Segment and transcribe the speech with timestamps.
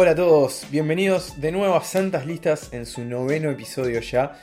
[0.00, 4.40] Hola a todos, bienvenidos de nuevo a Santas Listas en su noveno episodio ya.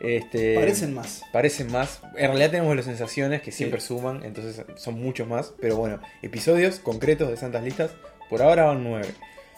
[0.00, 1.22] Este, Parecen más.
[1.32, 2.00] Parecen más.
[2.16, 5.54] En realidad tenemos las sensaciones que siempre suman, entonces son muchos más.
[5.60, 7.92] Pero bueno, episodios concretos de Santas Listas,
[8.28, 9.06] por ahora van nueve.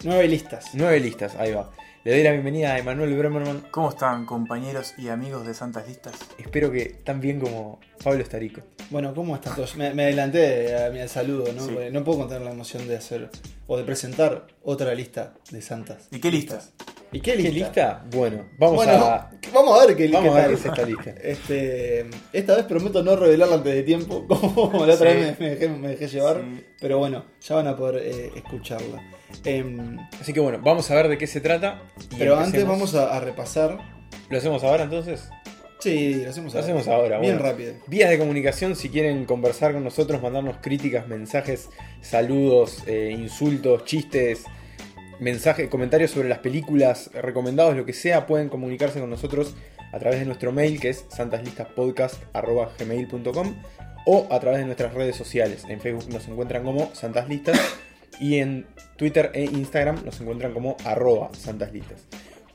[0.05, 0.71] Nueve listas.
[0.75, 1.71] Nueve listas, ahí va.
[2.05, 3.65] Le doy la bienvenida a Emanuel Bremerman.
[3.71, 6.15] ¿Cómo están compañeros y amigos de Santas Listas?
[6.39, 8.63] Espero que tan bien como Pablo Estarico.
[8.91, 9.77] Bueno, ¿cómo estás todos?
[9.77, 11.63] Me, me adelanté a mi saludo, ¿no?
[11.63, 11.71] Sí.
[11.73, 13.29] Porque no puedo contener la emoción de hacer
[13.67, 16.09] o de presentar otra lista de santas.
[16.13, 16.73] ¿Y qué listas?
[17.11, 17.53] ¿Y qué ¿Qué lista?
[17.67, 18.05] lista?
[18.13, 19.31] Bueno, vamos bueno, a.
[19.53, 20.57] vamos a ver qué, Vamos qué a ver tal.
[20.57, 21.11] qué es esta lista.
[21.23, 25.17] Este, esta vez prometo no revelarla antes de tiempo, como la otra Sí.
[25.19, 26.41] vez me, me dejé, me dejé llevar.
[26.43, 26.65] Sí.
[26.81, 29.03] Pero bueno, ya van a poder eh, escucharla.
[29.45, 31.83] Em, Así que bueno, vamos a ver de qué se trata.
[32.11, 32.93] y pero antes empecemos.
[32.93, 33.79] vamos a, a repasar.
[34.31, 35.29] ¿Lo hacemos ahora entonces?
[35.81, 36.65] Sí, lo hacemos Lo ahora.
[36.73, 37.51] hacemos ahora, Bien bueno.
[37.51, 37.75] rápido.
[37.87, 41.69] Vías de comunicación, si quieren conversar con nosotros, mandarnos críticas, mensajes,
[42.01, 44.43] saludos, eh, insultos, chistes,
[45.21, 49.55] mensajes, comentarios sobre las películas, recomendados, lo que sea, pueden comunicarse con nosotros
[49.93, 53.55] a través de nuestro mail que es santaslistaspodcast.gmail.com
[54.07, 55.65] o a través de nuestras redes sociales.
[55.69, 57.59] En Facebook nos encuentran como Santas Listas
[58.21, 58.67] y en
[58.97, 62.07] Twitter e Instagram nos encuentran como arroba Santas Listas.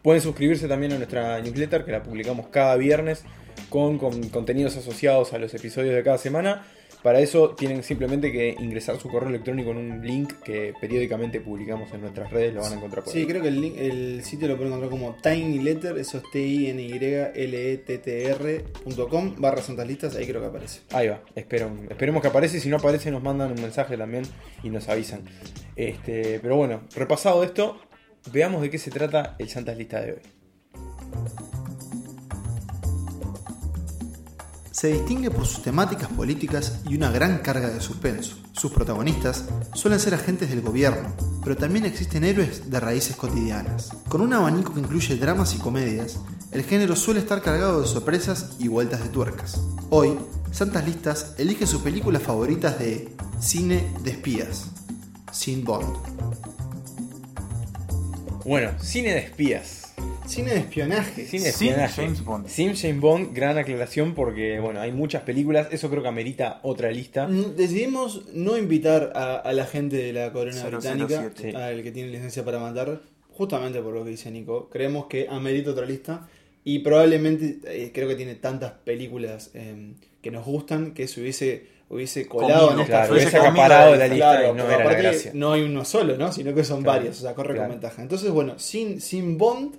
[0.02, 3.24] Pueden suscribirse también a nuestra newsletter que la publicamos cada viernes
[3.70, 6.66] con, con contenidos asociados a los episodios de cada semana.
[7.04, 11.92] Para eso tienen simplemente que ingresar su correo electrónico en un link que periódicamente publicamos
[11.94, 13.26] en nuestras redes, lo van a encontrar por Sí, ahí.
[13.26, 16.24] creo que el, link- el sitio lo pueden encontrar como Tiny Letter, eso es
[18.14, 20.80] T-I-N-Y-L-E-T-T-R.com barra Santas Listas, ahí creo que aparece.
[20.92, 24.24] Ahí va, espero, esperemos que aparece, si no aparece nos mandan un mensaje también
[24.64, 25.22] y nos avisan.
[25.76, 27.80] Este, pero bueno, repasado esto,
[28.32, 30.20] veamos de qué se trata el Santas Lista de hoy.
[34.74, 38.38] Se distingue por sus temáticas políticas y una gran carga de suspenso.
[38.54, 43.92] Sus protagonistas suelen ser agentes del gobierno, pero también existen héroes de raíces cotidianas.
[44.10, 46.18] Con un abanico que incluye dramas y comedias,
[46.52, 49.62] el género suele estar cargado de sorpresas y vueltas de tuercas.
[49.92, 50.18] Hoy,
[50.52, 54.72] Santas Listas elige sus películas favoritas de cine de espías,
[55.32, 55.98] Sin Bond.
[58.44, 59.83] Bueno, cine de espías.
[60.28, 61.26] Cine de espionaje.
[61.26, 62.02] Cine de Sin espionaje.
[62.04, 62.48] James Bond.
[62.48, 66.92] Sin James Bond, gran aclaración porque bueno, hay muchas películas, eso creo que amerita otra
[66.92, 67.28] lista.
[67.28, 70.78] Mm, Decidimos no invitar a, a la gente de la corona 007.
[70.78, 71.56] británica, Sí.
[71.56, 73.02] al que tiene licencia para matar,
[73.32, 74.70] justamente por lo que dice Nico.
[74.70, 76.28] Creemos que amerita otra lista
[76.64, 81.68] y probablemente eh, creo que tiene tantas películas eh, que nos gustan que se hubiese,
[81.90, 84.14] hubiese colado Comido, en esta Claro, Hubiese acaparado la lista.
[84.14, 85.32] lista Claro, y no pero era la aparte gracia.
[85.34, 86.32] no hay uno solo, ¿no?
[86.32, 87.70] Sino que son Claro, varios, o sea, corre claro.
[87.70, 88.02] con ventaja.
[88.02, 89.76] Entonces, bueno, sin, sin Bond,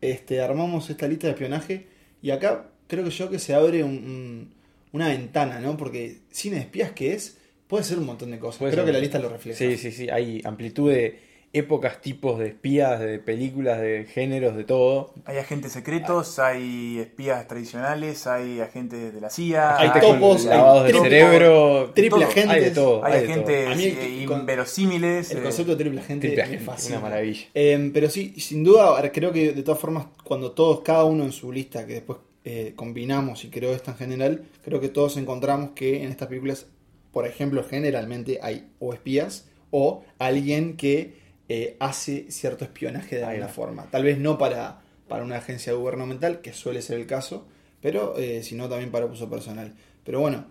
[0.00, 1.86] este, armamos esta lista de espionaje
[2.22, 4.54] y acá creo que yo que se abre un- un-
[4.92, 5.76] una ventana, ¿no?
[5.76, 8.58] Porque cine de espías que es, puede ser un montón de cosas.
[8.58, 8.92] Puede creo ser.
[8.92, 9.58] que la lista lo refleja.
[9.58, 11.18] Sí, sí, sí, hay amplitud de
[11.58, 15.14] épocas, tipos de espías, de películas, de géneros, de todo.
[15.24, 20.58] Hay agentes secretos, hay espías tradicionales, hay agentes de la CIA, Hay topos, con hay
[20.58, 22.50] lavados de triple- cerebro, triple agentes.
[22.50, 23.04] hay de todo.
[23.04, 23.80] hay agentes el-
[24.22, 25.30] eh, con- inverosímiles.
[25.30, 26.98] El eh, concepto de triple agente Triple agente, fascina.
[26.98, 27.46] una maravilla.
[27.54, 31.32] Eh, pero sí, sin duda, creo que de todas formas, cuando todos, cada uno en
[31.32, 35.70] su lista, que después eh, combinamos y creo esta en general, creo que todos encontramos
[35.74, 36.66] que en estas películas,
[37.10, 43.48] por ejemplo, generalmente hay o espías o alguien que eh, hace cierto espionaje de alguna
[43.48, 43.90] forma.
[43.90, 47.46] Tal vez no para, para una agencia gubernamental, que suele ser el caso,
[47.80, 49.74] pero eh, sino también para uso personal.
[50.04, 50.46] Pero bueno,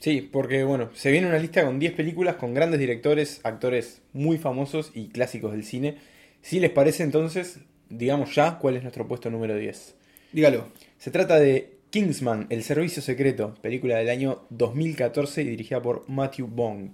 [0.00, 4.38] Sí, porque bueno, se viene una lista con 10 películas con grandes directores, actores muy
[4.38, 5.96] famosos y clásicos del cine.
[6.40, 9.96] Si les parece entonces, digamos ya cuál es nuestro puesto número 10.
[10.32, 10.68] dígalo.
[10.98, 16.46] Se trata de Kingsman, El Servicio Secreto, película del año 2014 y dirigida por Matthew
[16.46, 16.90] Bong.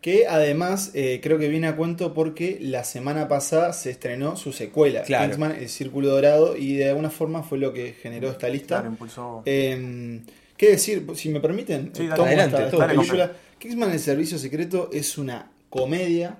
[0.00, 4.52] Que además eh, creo que viene a cuento porque la semana pasada se estrenó su
[4.52, 5.24] secuela, Claro.
[5.26, 8.76] Kingsman, El Círculo Dorado, y de alguna forma fue lo que generó esta lista.
[8.76, 9.42] claro, impulsó.
[9.44, 10.20] Eh,
[10.56, 11.04] ¿Qué decir?
[11.14, 12.22] Si me permiten, Sí, dale.
[12.22, 13.32] Adelante, esta, película.
[13.58, 16.38] Kingsman, El Servicio Secreto es una comedia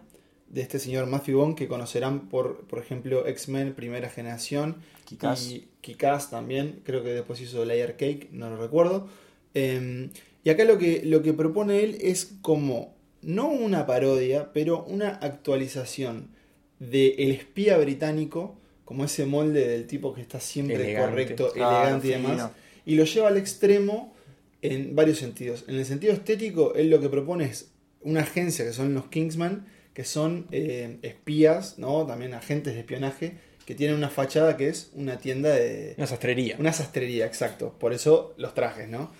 [0.48, 4.76] de este señor Matthew Bond que conocerán por, por ejemplo, X-Men Primera Generación
[5.10, 5.16] y
[5.80, 9.08] Kick-Ass también, creo que después hizo Layer Cake, no lo recuerdo.
[9.54, 10.10] Eh,
[10.44, 15.08] y acá lo que, lo que propone él es como, no una parodia, pero una
[15.08, 16.28] actualización
[16.78, 21.10] de El espía británico, como ese molde del tipo que está siempre Elegante.
[21.10, 22.28] correcto, elegante y fino.
[22.28, 22.50] demás,
[22.86, 24.14] y lo lleva al extremo
[24.62, 25.64] en varios sentidos.
[25.68, 27.70] En el sentido estético, él lo que propone es
[28.00, 32.06] una agencia que son los Kingsman, que son eh, espías, ¿no?
[32.06, 33.34] También agentes de espionaje,
[33.66, 35.94] que tienen una fachada que es una tienda de...
[35.98, 36.56] Una sastrería.
[36.58, 37.74] Una sastrería, exacto.
[37.78, 39.10] Por eso los trajes, ¿no?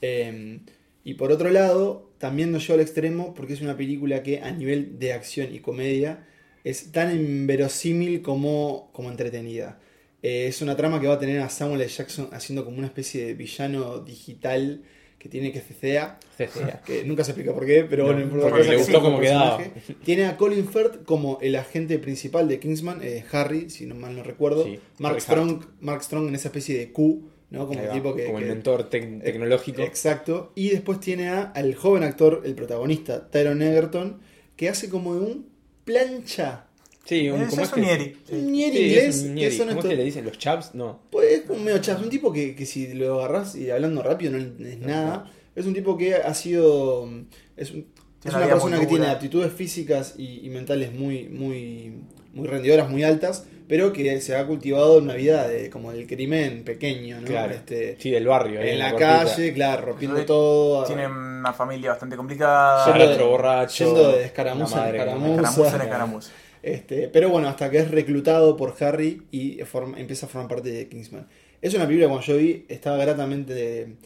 [0.00, 0.60] Eh,
[1.04, 4.50] y por otro lado, también nos lleva al extremo porque es una película que a
[4.50, 6.26] nivel de acción y comedia
[6.64, 9.78] es tan inverosímil como, como entretenida.
[10.22, 11.90] Eh, es una trama que va a tener a Samuel L.
[11.90, 14.82] Jackson haciendo como una especie de villano digital
[15.18, 16.82] que tiene que CCA, CCA.
[16.86, 19.62] que nunca se explica por qué, pero No, bueno, porque cosa le gustó cómo quedaba.
[20.04, 24.14] Tiene a Colin Firth como el agente principal de Kingsman, eh, Harry, si no mal
[24.14, 24.64] no recuerdo.
[24.64, 27.66] Sí, Mark Strong, Mark Strong en esa especie de Q, ¿no?
[27.66, 28.26] Como el va, tipo que.
[28.26, 29.82] como el que- mentor tec- tecnológico.
[29.82, 30.52] Exacto.
[30.54, 34.20] Y después tiene a, al joven actor, el protagonista, Tyron Egerton,
[34.56, 35.48] que hace como de un
[35.84, 36.64] plancha.
[37.04, 38.16] Sí, un, Es, ¿cómo es es un Nieri.
[38.32, 39.56] Un Nier Sí, inglés, es un Nieri.
[39.56, 40.24] son ¿Cómo es estos- que le dicen?
[40.26, 40.74] ¿Los chaps?
[40.74, 41.00] No.
[41.10, 44.32] Pues es como medio chas, un tipo que, que si lo agarrás y hablando rápido
[44.32, 45.30] no es nada.
[45.56, 47.08] Es un tipo que ha sido.
[47.56, 47.86] Es, un-
[48.24, 51.94] es una persona que tiene aptitudes físicas y, y mentales muy, muy,
[52.34, 56.64] muy rendidoras, muy altas, pero que se ha cultivado una vida de, como del crimen
[56.64, 57.26] pequeño, ¿no?
[57.26, 57.52] Claro.
[57.54, 58.60] Este, Sí, del barrio.
[58.60, 60.84] en la calle, claro, rompiendo todo.
[60.84, 62.86] Tiene una familia bastante complicada.
[62.92, 63.84] Yendo de- borracho.
[63.84, 65.40] yendo de escaramuza en madre que- escaramuza.
[65.42, 66.32] Escaramuza en escaramuza.
[66.62, 70.70] Este, pero bueno, hasta que es reclutado por Harry y forma- empieza a formar parte
[70.70, 71.28] de Kingsman.
[71.62, 73.96] Es una película que cuando yo vi estaba gratamente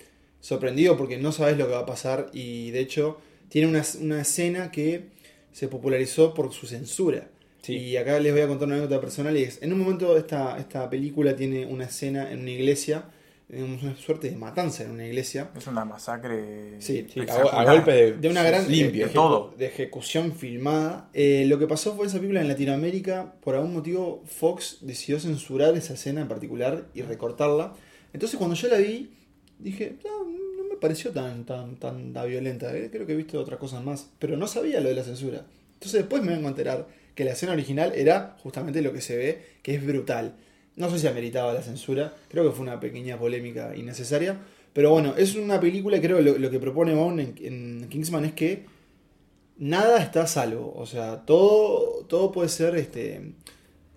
[0.41, 3.19] sorprendido porque no sabes lo que va a pasar y de hecho
[3.49, 5.05] tiene una, una escena que
[5.53, 7.29] se popularizó por su censura.
[7.63, 7.75] Sí.
[7.77, 10.59] Y acá les voy a contar una anécdota personal y es, en un momento esta,
[10.59, 13.05] esta película tiene una escena en una iglesia,
[13.49, 15.51] digamos, una suerte de matanza en una iglesia.
[15.57, 16.81] Es una masacre.
[16.81, 19.05] Sí, Sí, a, a golpe de, De una gran limpio.
[19.05, 19.55] eh, de todo.
[19.57, 21.09] de ejecución filmada.
[21.15, 25.77] Eh, lo que pasó fue esa película en Latinoamérica, por algún motivo Fox decidió censurar
[25.77, 27.75] esa escena en particular y recortarla.
[28.13, 29.11] Entonces cuando yo la vi,
[29.59, 32.75] dije, no, no me pareció tan, tan, tan, tan violenta.
[32.77, 35.47] eh, Creo que he visto otras cosas más, pero no sabía lo de la censura.
[35.75, 39.17] Entonces después me vengo a enterar que la escena original era justamente lo que se
[39.17, 40.37] ve, que es brutal.
[40.77, 44.39] No sé si ameritaba la censura, creo que fue una pequeña polémica innecesaria.
[44.73, 47.89] Pero bueno, es una película y creo que lo, lo que propone Bond en, en
[47.91, 48.65] Kingsman es que
[49.59, 50.73] nada está a salvo.
[50.77, 53.33] O sea, todo, todo puede ser este,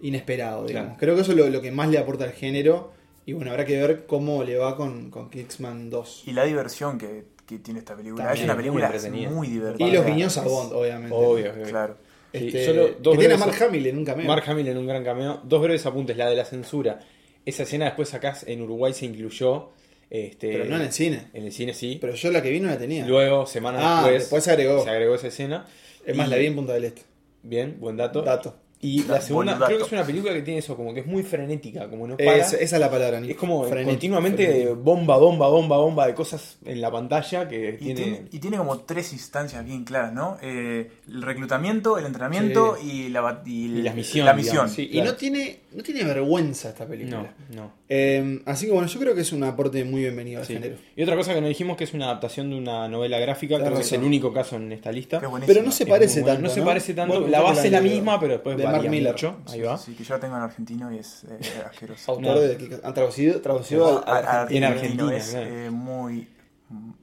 [0.01, 0.89] inesperado, digamos.
[0.89, 0.99] Claro.
[0.99, 2.91] Creo que eso es lo, lo que más le aporta al género.
[3.25, 6.23] Y bueno, habrá que ver cómo le va con, con Kingsman 2.
[6.27, 8.25] Y la diversión que, que tiene esta película.
[8.25, 9.87] También, es una película muy divertida.
[9.87, 11.15] Y los guiños a Bond, obviamente.
[11.15, 11.63] Obvio, obvio.
[11.63, 11.97] Claro.
[12.35, 14.27] Este, solo dos que tiene a Mark Hamill en un cameo.
[14.27, 15.41] Mark Hamill en un gran cameo.
[15.43, 16.15] Dos breves apuntes.
[16.17, 16.99] La de la censura.
[17.45, 19.69] Esa escena después acá en Uruguay se incluyó.
[20.09, 21.27] Este, pero no en el cine.
[21.33, 21.97] En el cine sí.
[21.99, 23.05] Pero yo la que vi no la tenía.
[23.05, 24.83] Luego, semanas Ah, después, después se agregó.
[24.83, 25.65] se agregó esa escena.
[26.05, 27.01] es más, Y- la vi en Punta del Este.
[27.43, 28.21] Bien, buen dato.
[28.21, 28.55] Dato.
[28.81, 31.23] Y la segunda, creo que es una película que tiene eso, como que es muy
[31.23, 32.35] frenética, como no para.
[32.35, 33.31] Es- esa es la palabra, Nico.
[33.31, 37.83] Es como Frenético, continuamente bomba, bomba, bomba, bomba de cosas en la pantalla que Y
[37.83, 38.01] tiene...
[38.01, 40.37] tiene, y tiene como tres instancias bien claras, ¿no?
[40.41, 44.53] Eh, el reclutamiento, el entrenamiento y, la, y, Y la misión, La misión.
[44.53, 44.83] digamos, sí.
[44.83, 45.11] Y claro.
[45.11, 47.33] no tiene, no tiene vergüenza esta película.
[47.49, 47.71] No, no.
[47.89, 50.53] Eh, así que bueno, yo creo que es un aporte muy bienvenido al Sí.
[50.53, 50.75] género.
[50.95, 53.67] Y otra cosa que nos dijimos que es una adaptación de una novela gráfica, Tenés
[53.67, 55.21] creo que es el único caso en esta lista.
[55.47, 56.35] Pero no se parece bueno.
[56.35, 56.47] tanto.
[56.49, 57.27] No se parece tanto.
[57.27, 59.11] La base es la misma, pero después Mark Miller.
[59.13, 59.37] mucho.
[59.47, 59.77] Ahí Sí, va.
[59.77, 62.11] sí, que yo la tengo en argentino y es eh, asqueroso.
[62.11, 64.47] Autor de que han traducido, traducido A- a-.
[64.49, 65.47] En Argentina, es claro.
[65.49, 66.27] eh, muy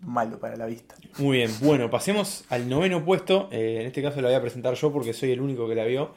[0.00, 0.94] malo para la vista.
[1.18, 3.48] Muy bien, bueno, pasemos al noveno puesto.
[3.52, 5.84] Eh, en este caso la voy a presentar yo porque soy el único que la
[5.84, 6.12] vio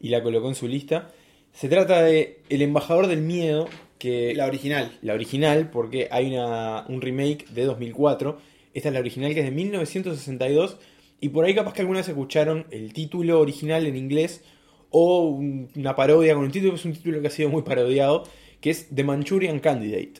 [0.00, 1.08] y la colocó en su lista.
[1.52, 3.68] Se trata de El embajador del miedo,
[3.98, 4.92] que La original.
[5.02, 8.38] la original, porque hay una, un remake de 2004.
[8.72, 10.78] Esta es la original que es de 1962.
[11.20, 14.42] Y por ahí capaz que alguna vez escucharon el título original en inglés
[14.90, 18.24] o un- una parodia con un título, es un título que ha sido muy parodiado,
[18.60, 20.14] que es The Manchurian Candidate.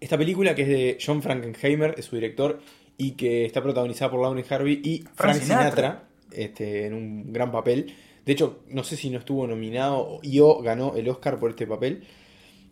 [0.00, 2.60] Esta película que es de John Frankenheimer, es su director,
[2.96, 6.08] y que está protagonizada por Lauren Harvey y Frank, Sinatra, Sinatra.
[6.32, 7.92] este, en un gran papel.
[8.24, 11.66] De hecho, no sé si no estuvo nominado y o ganó el Oscar por este
[11.66, 12.02] papel.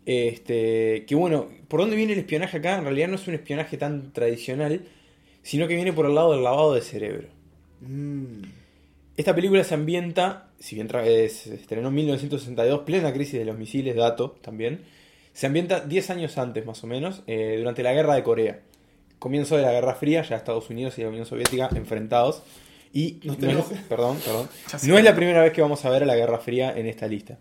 [0.05, 2.77] Este, que bueno, ¿por dónde viene el espionaje acá?
[2.77, 4.85] En realidad no es un espionaje tan tradicional,
[5.41, 7.27] sino que viene por el lado del lavado de cerebro.
[7.81, 8.43] Mm.
[9.17, 13.45] Esta película se ambienta, si bien tra- eh, se estrenó en 1962, plena crisis de
[13.45, 14.81] los misiles, dato también,
[15.33, 18.59] se ambienta 10 años antes más o menos, eh, durante la guerra de Corea.
[19.19, 22.43] Comienzo de la Guerra Fría, ya Estados Unidos y la Unión Soviética enfrentados.
[22.93, 23.57] Y No te es-
[23.89, 24.47] perdón, perdón.
[24.87, 27.07] No es la primera vez que vamos a ver a la Guerra Fría en esta
[27.07, 27.37] lista.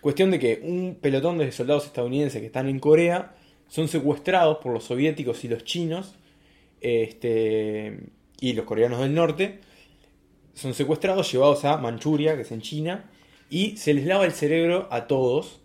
[0.00, 3.34] Cuestión de que un pelotón de soldados estadounidenses que están en Corea
[3.68, 6.14] son secuestrados por los soviéticos y los chinos
[6.80, 7.98] este,
[8.40, 9.60] y los coreanos del norte.
[10.60, 13.04] Son secuestrados, llevados a Manchuria, que es en China,
[13.48, 15.60] y se les lava el cerebro a todos.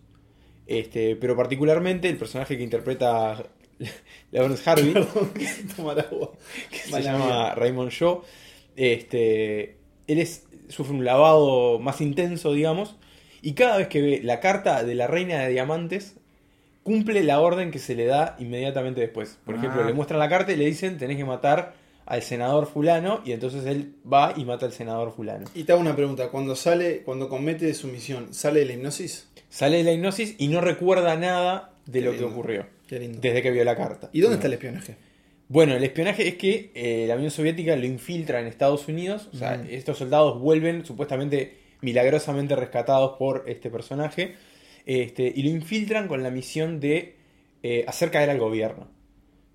[0.68, 3.44] Este, pero particularmente el personaje que interpreta
[4.32, 4.94] Lawrence Harvey,
[5.76, 6.32] tomar agua.
[6.72, 7.56] que se Mala llama.
[7.56, 8.24] Raymond Shaw,
[8.76, 9.76] este,
[10.08, 12.96] él es, sufre un lavado más intenso, digamos,
[13.42, 16.16] y cada vez que ve la carta de la reina de diamantes,
[16.84, 19.40] cumple la orden que se le da inmediatamente después.
[19.46, 19.86] Por ejemplo, Ah.
[19.86, 21.74] le muestran la carta y le dicen tenés que matar
[22.06, 25.46] al senador fulano y entonces él va y mata al senador fulano.
[25.56, 29.28] Y te hago una pregunta, cuando sale, cuando comete su misión, ¿sale de la hipnosis?
[29.50, 33.20] Sale de la hipnosis y no recuerda nada de Qué lo que ocurrió Qué lindo.
[33.22, 34.10] desde que vio la carta.
[34.14, 34.96] ¿Y dónde está el espionaje?
[35.48, 39.30] Bueno, el espionaje es que eh, la Unión Soviética lo infiltra en Estados Unidos.
[39.34, 39.68] O sea, Mm.
[39.70, 44.36] estos soldados vuelven supuestamente milagrosamente rescatados por este personaje.
[44.88, 47.16] Este, y lo infiltran con la misión de
[47.64, 48.88] eh, hacer caer al gobierno.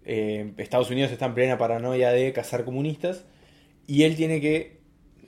[0.05, 3.25] Eh, Estados Unidos está en plena paranoia de cazar comunistas.
[3.87, 4.81] Y él tiene que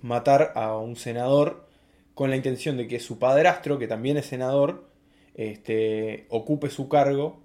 [0.02, 1.68] matar a un senador
[2.14, 4.88] con la intención de que su padrastro, que también es senador,
[5.34, 7.40] este, ocupe su cargo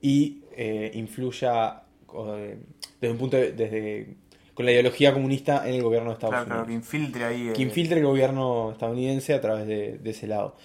[0.00, 1.82] y eh, influya
[2.14, 2.58] eh,
[3.00, 4.14] desde un punto de- desde
[4.54, 6.84] con la ideología comunista en el gobierno de Estados Claro, claro, que Unidos.
[6.94, 7.52] infiltre ahí.
[7.54, 10.56] que infiltre el gobierno estadounidense a través de, de ese lado.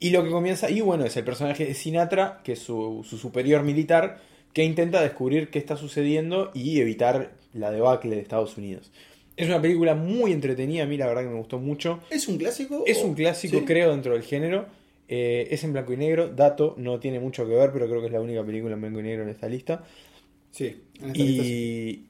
[0.00, 3.18] Y lo que comienza ahí, bueno, es el personaje de Sinatra, que es su, su
[3.18, 4.18] superior militar,
[4.54, 8.90] que intenta descubrir qué está sucediendo y evitar la debacle de Estados Unidos.
[9.36, 12.00] Es una película muy entretenida, a mí la verdad que me gustó mucho.
[12.08, 12.84] ¿Es un clásico?
[12.86, 13.64] Es un clásico, ¿Sí?
[13.64, 14.66] creo, dentro del género.
[15.08, 16.28] Eh, es en blanco y negro.
[16.28, 19.00] Dato, no tiene mucho que ver, pero creo que es la única película en blanco
[19.00, 19.84] y negro en esta lista.
[20.52, 21.58] Sí, en esta lista sí.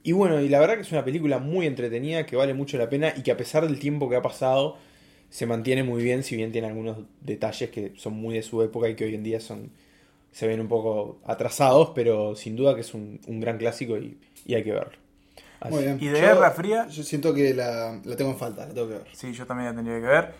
[0.03, 2.77] Y, y bueno, y la verdad que es una película muy entretenida, que vale mucho
[2.77, 4.77] la pena y que a pesar del tiempo que ha pasado,
[5.31, 8.87] se mantiene muy bien, si bien tiene algunos detalles que son muy de su época
[8.87, 9.71] y que hoy en día son
[10.35, 14.19] se ven un poco atrasados, pero sin duda que es un, un gran clásico y,
[14.45, 14.91] y hay que verlo.
[15.61, 15.97] Así- Muy bien.
[16.01, 18.95] Y de Guerra Fría- Yo siento que la, la tengo en falta, la tengo que
[18.95, 19.07] ver.
[19.13, 20.33] Sí, yo también la tendría que ver.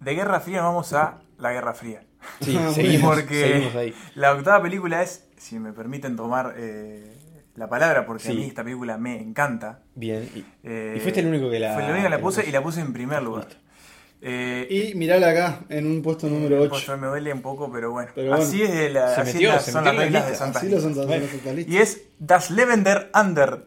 [0.00, 2.02] De Guerra Fría vamos a la Guerra Fría.
[2.40, 3.94] Sí, Ah, seguimos, Porque seguimos ahí.
[4.16, 7.14] la octava película es, si me permiten tomar eh,
[7.54, 9.84] la palabra, porque a mí esta película me encanta.
[9.94, 10.28] Bien.
[10.34, 11.74] Y, Eh, y fuiste el único que la.
[11.74, 13.46] Fue el único que la puse y la puse en primer lugar.
[13.46, 13.62] Listo.
[14.28, 16.96] Eh, Y mirala acá, en un puesto número pues, 8.
[16.98, 18.10] me duele un poco, pero bueno.
[18.14, 18.42] Pero bueno.
[18.42, 20.34] así es de la, Se así metió, las- se son las la reglas de.
[20.34, 21.26] Santa Así lo son Bueno.
[21.66, 23.66] Y es Das Lebender Ander.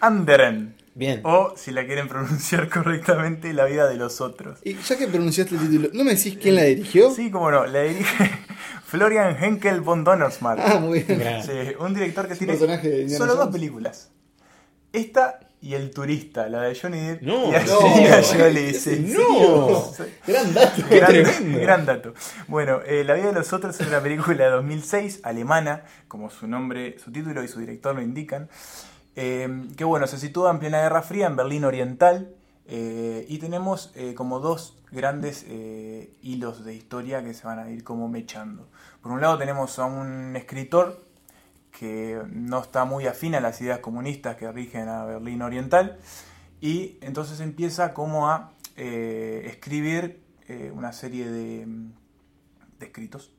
[0.00, 0.74] Anderen.
[0.94, 1.20] Bien.
[1.24, 4.58] O, si la quieren pronunciar correctamente, La vida de los otros.
[4.64, 7.10] Y ya que pronunciaste el título, ¿no me decís quién la dirigió?
[7.10, 8.30] Sí, como no, la dirige
[8.86, 10.60] Florian Henkel von Donnersmarck.
[10.64, 11.42] Ah, muy bien.
[11.44, 14.10] Sí, un director que tiene solo dos películas.
[14.92, 18.74] Esta y El Turista, la de Johnny Depp No, y no, Angelina ¿en Jolie.
[18.74, 19.14] sí.
[20.26, 20.82] Gran dato.
[20.88, 21.60] Qué Gran, tremendo.
[21.60, 22.14] gran dato.
[22.48, 26.46] Bueno, eh, La vida de los otros es una película de 2006, alemana, como su
[26.46, 28.48] nombre, su título y su director lo indican.
[29.16, 32.30] eh, que bueno, se sitúa en plena Guerra Fría, en Berlín Oriental.
[32.68, 35.44] eh, y tenemos como dos grandes
[36.22, 38.68] hilos de historia que se van a ir como mechando.
[39.02, 41.00] Por un lado tenemos a un escritor
[41.78, 45.98] que no está muy afín a las ideas comunistas que rigen a Berlín Oriental
[46.60, 51.66] y entonces empieza como a eh, escribir eh, una serie de,
[52.78, 53.32] de escritos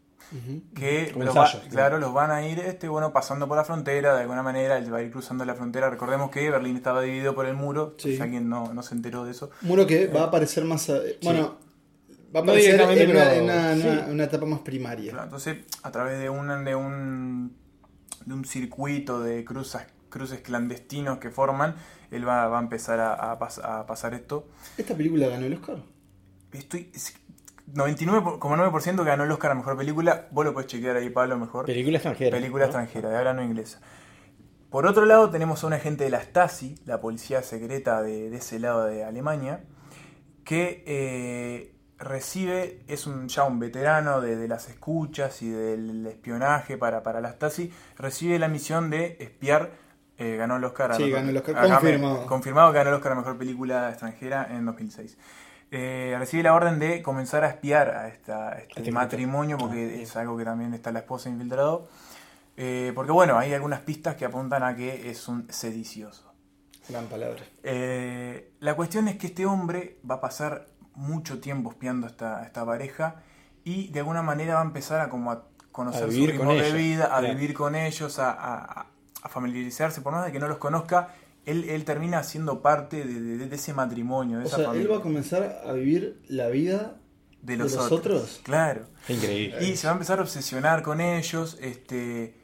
[0.75, 4.21] que los va- claro, los van a ir este, bueno, pasando por la frontera, de
[4.23, 5.89] alguna manera, él va a ir cruzando la frontera.
[5.89, 8.17] Recordemos que Berlín estaba dividido por el muro, Sí.
[8.17, 9.51] si alguien no, no se enteró de eso.
[9.61, 10.89] Muro que va a aparecer más.
[10.89, 11.55] a- Bueno,
[12.35, 14.11] va a aparecer en, una, en una- en una- sí.
[14.11, 15.11] una etapa más primaria.
[15.11, 17.55] Claro, Entonces, a través de un, de un,
[18.25, 21.75] de un circuito de cruzas, cruces clandestinos que forman,
[22.11, 24.47] él va, va a empezar a, a pas- a pasar esto.
[24.77, 25.77] ¿Esta película ganó el Oscar?
[26.51, 26.91] Estoy
[27.73, 30.27] 99,9% que ganó el Oscar a Mejor Película.
[30.31, 31.65] Vos lo podés chequear ahí, Pablo, mejor.
[31.65, 32.37] Película extranjera.
[32.37, 32.67] Película ¿no?
[32.69, 33.81] extranjera, de habla no inglesa.
[34.69, 38.37] Por otro lado, tenemos a un agente de la Stasi, la policía secreta de, de
[38.37, 39.63] ese lado de Alemania,
[40.43, 46.77] que eh, recibe, es un, ya un veterano de, de las escuchas y del espionaje
[46.77, 49.71] para, para la Stasi, recibe la misión de espiar,
[50.17, 50.91] eh, ganó el Oscar.
[50.91, 52.25] a Sí, ganó el Oscar, confirmado.
[52.27, 55.17] confirmado que ganó el Oscar a Mejor Película Extranjera en 2006.
[55.69, 60.01] Eh, recibe la orden de comenzar a espiar a, esta, a este Este matrimonio, porque
[60.01, 61.89] es algo que también está la esposa infiltrado.
[62.55, 66.31] Eh, porque bueno, hay algunas pistas que apuntan a que es un sedicioso.
[66.89, 67.43] Gran palabra.
[68.59, 72.43] La cuestión es que este hombre va a pasar mucho tiempo espiando a esta, a
[72.43, 73.15] esta pareja
[73.63, 76.57] y de alguna manera va a empezar a como a conocer A su ritmo con
[76.57, 77.35] de vida, a claro.
[77.35, 78.87] vivir con ellos, a, a-
[79.23, 81.13] a familiarizarse, por más de que no los conozca,
[81.45, 84.85] él, él termina siendo parte de, de- de ese matrimonio, de O esa sea, familia.
[84.87, 86.97] él va a comenzar a vivir la vida
[87.41, 87.91] de los otros.
[87.91, 88.41] otros.
[88.43, 88.85] Claro.
[89.07, 89.63] Increíble.
[89.63, 92.35] Y se va a empezar a obsesionar con ellos, este,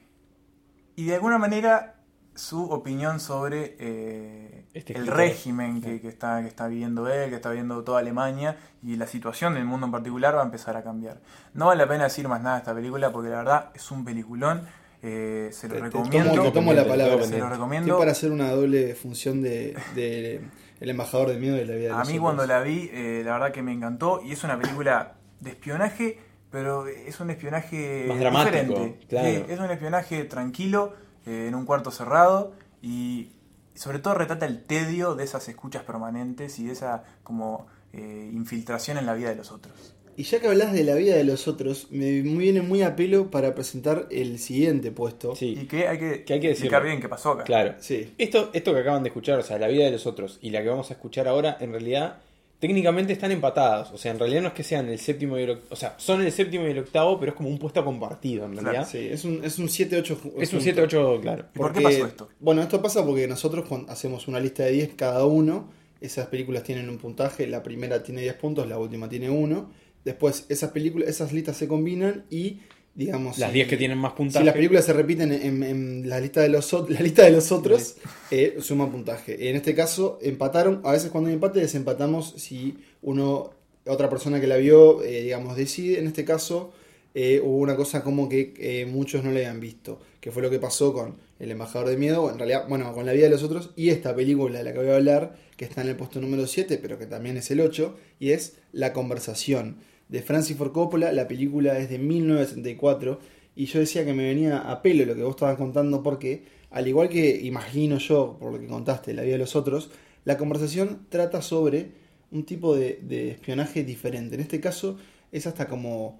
[0.95, 1.92] y de alguna manera
[2.35, 7.35] su opinión sobre eh, Este el régimen que, que está, que está viviendo él, que
[7.35, 10.83] está viviendo toda Alemania, y la situación del mundo en particular va a empezar a
[10.83, 11.19] cambiar.
[11.53, 14.03] No vale la pena decir más nada de esta película, porque la verdad es un
[14.03, 14.61] peliculón,
[15.01, 16.31] eh, se lo Te- te recomiendo.
[16.31, 17.13] tomo, te tomo la palabra.
[17.23, 17.97] se lo Estoy recomiendo.
[17.99, 20.41] para hacer una doble función de, de
[20.79, 22.19] el embajador del miedo de la vida de A mí otros.
[22.21, 26.19] cuando la vi, eh, la verdad que me encantó y es una película de espionaje,
[26.49, 29.05] pero es un espionaje Más dramático, diferente.
[29.07, 29.27] claro.
[29.27, 30.93] Sí, es un espionaje tranquilo,
[31.25, 33.29] eh, en un cuarto cerrado y
[33.75, 38.97] sobre todo retrata el tedio de esas escuchas permanentes y de esa como eh, infiltración
[38.97, 39.93] en la vida de los otros.
[40.15, 43.31] Y ya que hablas de la vida de los otros, me viene muy a pelo
[43.31, 45.35] para presentar el siguiente puesto.
[45.35, 45.57] Sí.
[45.61, 47.43] Y que hay que, Que hay que explicar bien qué pasó acá.
[47.43, 47.75] Claro.
[47.79, 48.13] Sí.
[48.19, 50.61] Esto, esto que acaban de escuchar, o sea, la vida de los otros y la
[50.61, 52.17] que vamos a escuchar ahora, en realidad,
[52.67, 53.91] técnicamente están empatadas.
[53.91, 55.67] O sea, en realidad no es que sean el séptimo y el octavo.
[55.73, 58.53] O sea, son el séptimo y el octavo, pero es como un puesto compartido, en
[58.53, 58.87] Claro, realidad.
[58.89, 60.15] Sí, es un, es un 7-8.
[60.15, 60.81] ju- Es un junto.
[60.87, 61.45] 7-8, claro.
[61.53, 62.29] ¿Y por qué pasó esto?
[62.39, 66.63] Bueno, esto pasa porque nosotros cuando hacemos una lista de 10 cada uno, esas películas
[66.63, 69.69] tienen un puntaje, la primera tiene 10 puntos, la última tiene 1.
[70.05, 72.59] Después esas películas, esas listas se combinan y
[72.95, 74.39] digamos Las si- 10 que tienen más puntaje.
[74.39, 77.51] Si las películas se repiten en, en la lista de los la lista de los
[77.51, 77.95] otros,
[78.31, 79.49] eh, suma puntaje.
[79.49, 83.51] En este caso empataron, a veces cuando hay empate desempatamos si uno
[83.85, 85.99] otra persona que la vio, eh, digamos, decide.
[85.99, 86.71] En este caso
[87.15, 90.49] eh, hubo una cosa como que eh, muchos no le habían visto, que fue lo
[90.49, 93.43] que pasó con El Embajador de Miedo, en realidad, bueno, con La vida de los
[93.43, 96.21] otros y esta película de la que voy a hablar, que está en el puesto
[96.21, 99.77] número 7, pero que también es el 8, y es La Conversación
[100.13, 101.11] de Francis Ford Coppola.
[101.11, 103.19] La película es de 1974
[103.55, 106.87] y yo decía que me venía a pelo lo que vos estabas contando porque, al
[106.87, 109.89] igual que imagino yo, por lo que contaste, La vida de los otros,
[110.23, 111.93] La Conversación trata sobre
[112.31, 114.35] un tipo de, espionaje diferente.
[114.35, 114.97] En este caso
[115.31, 116.19] es hasta como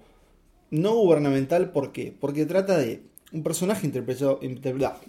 [0.70, 2.12] no gubernamental, ¿por qué?
[2.18, 4.40] Porque trata de un personaje interpretado,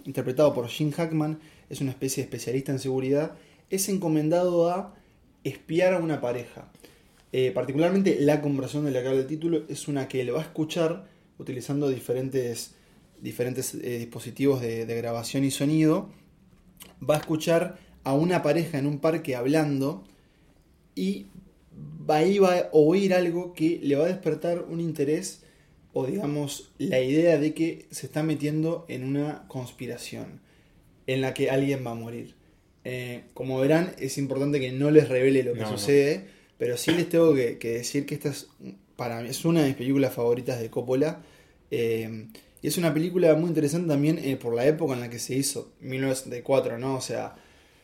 [0.04, 3.32] interpretado por Jim Hackman, es una especie de especialista en seguridad,
[3.68, 4.94] es encomendado a
[5.42, 6.70] espiar a una pareja.
[7.38, 10.38] Eh, particularmente la conversación de la que habla el título es una que él va
[10.38, 12.76] a escuchar utilizando diferentes,
[13.20, 16.08] diferentes eh, dispositivos de, de grabación y sonido.
[16.98, 20.02] Va a escuchar a una pareja en un parque hablando
[20.94, 21.26] y
[22.08, 25.42] ahí va a oír algo que le va a despertar un interés
[25.92, 30.40] o digamos la idea de que se está metiendo en una conspiración
[31.06, 32.34] en la que alguien va a morir.
[32.84, 36.35] Eh, como verán, es importante que no les revele lo que No, no.
[36.58, 38.48] Pero sí les tengo que, que decir que esta es,
[38.96, 41.22] para mí, es una de mis películas favoritas de Coppola.
[41.70, 42.26] Eh,
[42.62, 45.34] y es una película muy interesante también eh, por la época en la que se
[45.34, 46.96] hizo, 1964, ¿no?
[46.96, 47.34] O sea,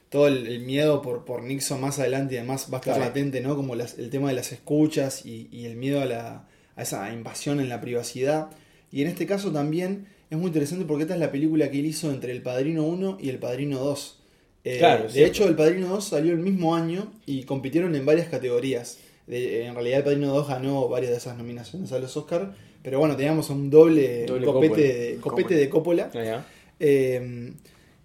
[0.08, 3.08] todo el, el miedo por, por Nixon más adelante y además va a estar Claro.
[3.08, 3.56] latente, ¿no?
[3.56, 7.12] Como las- el tema de las escuchas y, y el miedo a, la, a esa
[7.12, 8.50] invasión en la privacidad.
[8.90, 11.87] Y en este caso también es muy interesante porque esta es la película que él
[11.87, 14.21] hizo entre El Padrino 1 y El Padrino 2.
[14.64, 15.31] Eh, Claro, de cierto.
[15.33, 18.98] hecho, El Padrino 2 salió el mismo año y compitieron en varias categorías.
[19.27, 22.55] De- en realidad, El Padrino 2 ganó varias de esas nominaciones a los Oscar.
[22.83, 24.77] Pero bueno, teníamos un doble, Doble copete, Coppola.
[24.83, 26.11] de, copete de Coppola.
[26.14, 26.44] Ah.
[26.81, 27.53] Eh,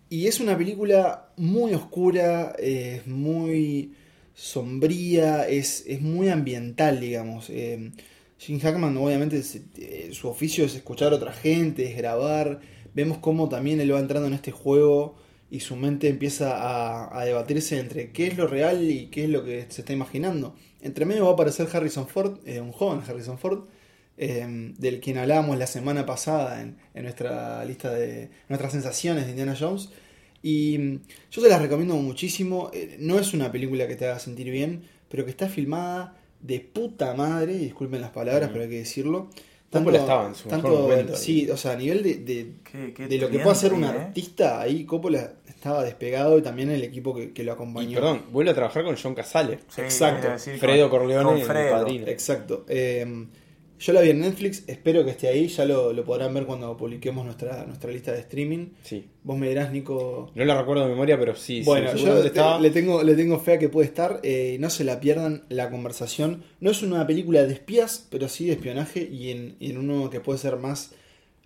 [0.10, 3.92] y es una película muy oscura, es muy
[4.34, 7.50] sombría, es, es muy ambiental, digamos.
[7.50, 7.92] Eh,
[8.40, 9.42] Jim Hackman, obviamente,
[9.78, 12.60] eh, su oficio es escuchar a otra gente, es grabar.
[12.94, 15.16] Vemos cómo también él va entrando en este juego
[15.50, 19.30] y su mente empieza a, a debatirse entre qué es lo real y qué es
[19.30, 20.56] lo que se está imaginando.
[20.82, 23.66] Entre medio va a aparecer Harrison Ford, eh, un joven Harrison Ford,
[24.18, 29.32] eh, del quien hablábamos la semana pasada en, en nuestra lista de nuestras sensaciones de
[29.32, 29.90] Indiana Jones.
[30.44, 31.00] Y mm,
[31.32, 32.70] yo se las recomiendo muchísimo.
[32.74, 36.60] Eh, No es una película que te haga sentir bien, pero que está filmada de
[36.60, 38.54] puta madre, y disculpen las palabras, Mm.
[38.54, 39.30] pero hay que decirlo.
[39.72, 41.16] Coppola estaba en su mejor momento.
[41.16, 43.84] Sí, o sea, a nivel de, de, Qué- qué de lo que puede hacer un
[43.84, 43.88] ¿eh?
[43.88, 47.96] artista, ahí Coppola estaba despegado y también el equipo que, que lo Y acompañó.
[47.96, 49.60] perdón, vuelve a trabajar con John Casale.
[49.70, 50.30] Sí, Exacto.
[50.30, 51.72] decir Fredo con- Corleone con Fredo.
[51.72, 52.08] Padrino.
[52.08, 52.66] Exacto.
[52.70, 53.26] Eh,
[53.80, 56.76] yo la vi en Netflix, espero que esté ahí, ya lo, lo podrán ver cuando
[56.76, 58.70] publiquemos nuestra, nuestra lista de streaming.
[58.82, 59.06] Sí.
[59.22, 60.32] Vos me dirás, Nico.
[60.34, 61.60] No la recuerdo de memoria, pero sí.
[61.60, 62.60] sí, bueno, yo te- estaba.
[62.60, 64.20] le, tengo, le tengo fe a que puede estar.
[64.24, 66.44] eh, no se la pierdan la conversación.
[66.60, 70.10] No es una película de espías, pero sí de espionaje y en, y en uno
[70.10, 70.96] que puede ser más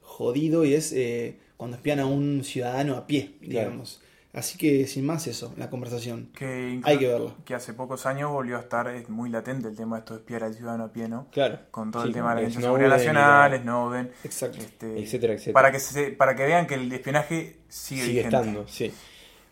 [0.02, 3.70] jodido y es eh, cuando espían a un ciudadano a pie, Claro.
[3.70, 4.02] digamos.
[4.34, 6.32] Así que sin más eso, la conversación.
[6.36, 7.36] Que, Hay que verla.
[7.46, 10.22] que hace pocos años volvió a estar eh, muy latente el tema de esto de
[10.22, 11.28] espiar al ciudadano a pie, ¿no?
[11.32, 11.60] Claro.
[11.70, 14.58] Con todo Sí, el tema de la con Agencia de Snowden Seguridad Nacional, Snowden, Exacto.
[14.58, 15.54] este, Etcétera, etcétera.
[15.54, 18.38] Para que, se, para que vean que el espionaje sigue, Sigue vigente.
[18.38, 18.92] estando, sí.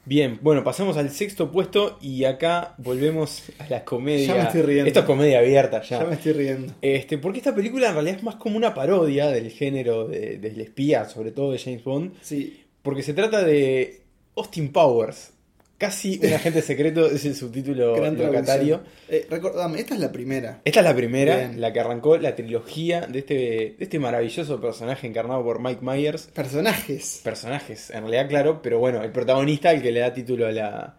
[0.06, 4.28] Bien, bueno, pasamos al sexto puesto y acá volvemos a la comedia.
[4.28, 4.88] Ya me estoy riendo.
[4.88, 6.00] Esto es comedia abierta ya.
[6.00, 6.74] Ya me estoy riendo.
[6.82, 10.60] Este, porque esta película en realidad es más como una parodia del género de- del
[10.62, 14.02] espía, sobre todo de James Bond, Sí, porque se trata de
[14.36, 15.34] Austin Powers.
[15.80, 18.82] Casi un agente secreto es el subtítulo gran locatario.
[19.08, 20.62] Eh, recordame, esta es la primera.
[20.66, 21.60] Esta es la primera, Bien.
[21.62, 26.28] la que arrancó la trilogía de este, de este maravilloso personaje encarnado por Mike Myers.
[26.28, 27.22] Personajes.
[27.24, 30.98] Personajes, en realidad, claro, pero bueno, el protagonista, el que le da título a la,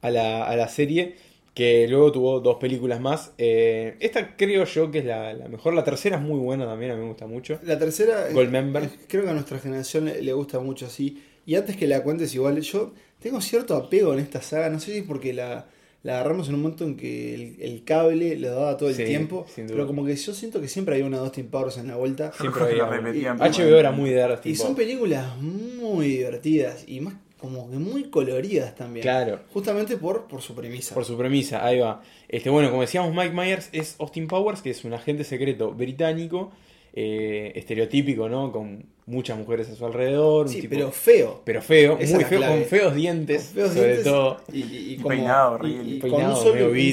[0.00, 1.16] a la, a la serie,
[1.52, 3.32] que luego tuvo dos películas más.
[3.38, 5.74] Eh, esta creo yo que es la, la mejor.
[5.74, 7.60] La tercera es muy buena también, a mí me gusta mucho.
[7.62, 8.84] La tercera, eh, Goldmember.
[8.84, 11.22] eh, creo que a nuestra generación le, le gusta mucho así.
[11.46, 14.92] Y antes que la cuentes igual, yo tengo cierto apego en esta saga, no sé
[14.92, 15.66] si es porque la,
[16.04, 19.04] la agarramos en un momento en que el, el cable lo daba todo el Sí,
[19.04, 19.74] tiempo, sin duda.
[19.76, 22.30] pero como que yo siento que siempre había una Austin Powers en la vuelta.
[22.38, 27.00] Siempre Lo había- repetían, HBO era muy de Dustin Y son películas muy divertidas y
[27.00, 29.02] más como que muy coloridas también.
[29.02, 29.40] Claro.
[29.52, 30.94] Justamente por, por su premisa.
[30.94, 32.02] Por su premisa, ahí va.
[32.28, 36.52] Este, bueno, como decíamos, Mike Myers es Austin Powers, que es un agente secreto británico,
[36.96, 38.52] eh, estereotípico, ¿no?
[38.52, 40.46] Con muchas mujeres a su alrededor.
[40.46, 41.42] un sí, tipo- pero feo.
[41.44, 42.54] pero feo, Esa muy feo, clave.
[42.60, 44.36] con feos dientes, Con feos sobre dientes todo.
[44.52, 45.90] Y, y- y Y como- peinado y- horrible.
[45.90, 46.36] y Peinado con un